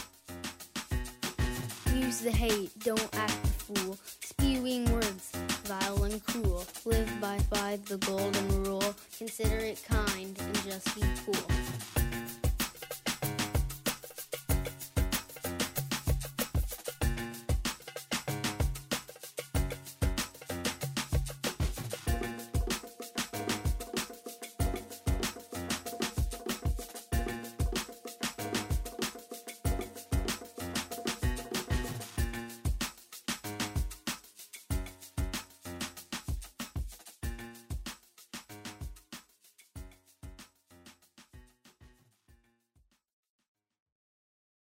Use 1.94 2.20
the 2.20 2.30
hate, 2.30 2.70
don't 2.80 3.08
act 3.14 3.42
the 3.42 3.48
fool. 3.48 3.98
Spewing 4.20 4.90
words, 4.92 5.31
vile 5.72 6.04
and 6.04 6.24
cruel. 6.26 6.64
Live 6.84 7.10
by, 7.20 7.38
by 7.50 7.78
the 7.86 7.96
golden 7.98 8.64
rule. 8.64 8.94
Consider 9.16 9.56
it 9.56 9.82
kind 9.88 10.38
and 10.38 10.64
just 10.64 10.94
be 10.94 11.02
cool. 11.24 12.01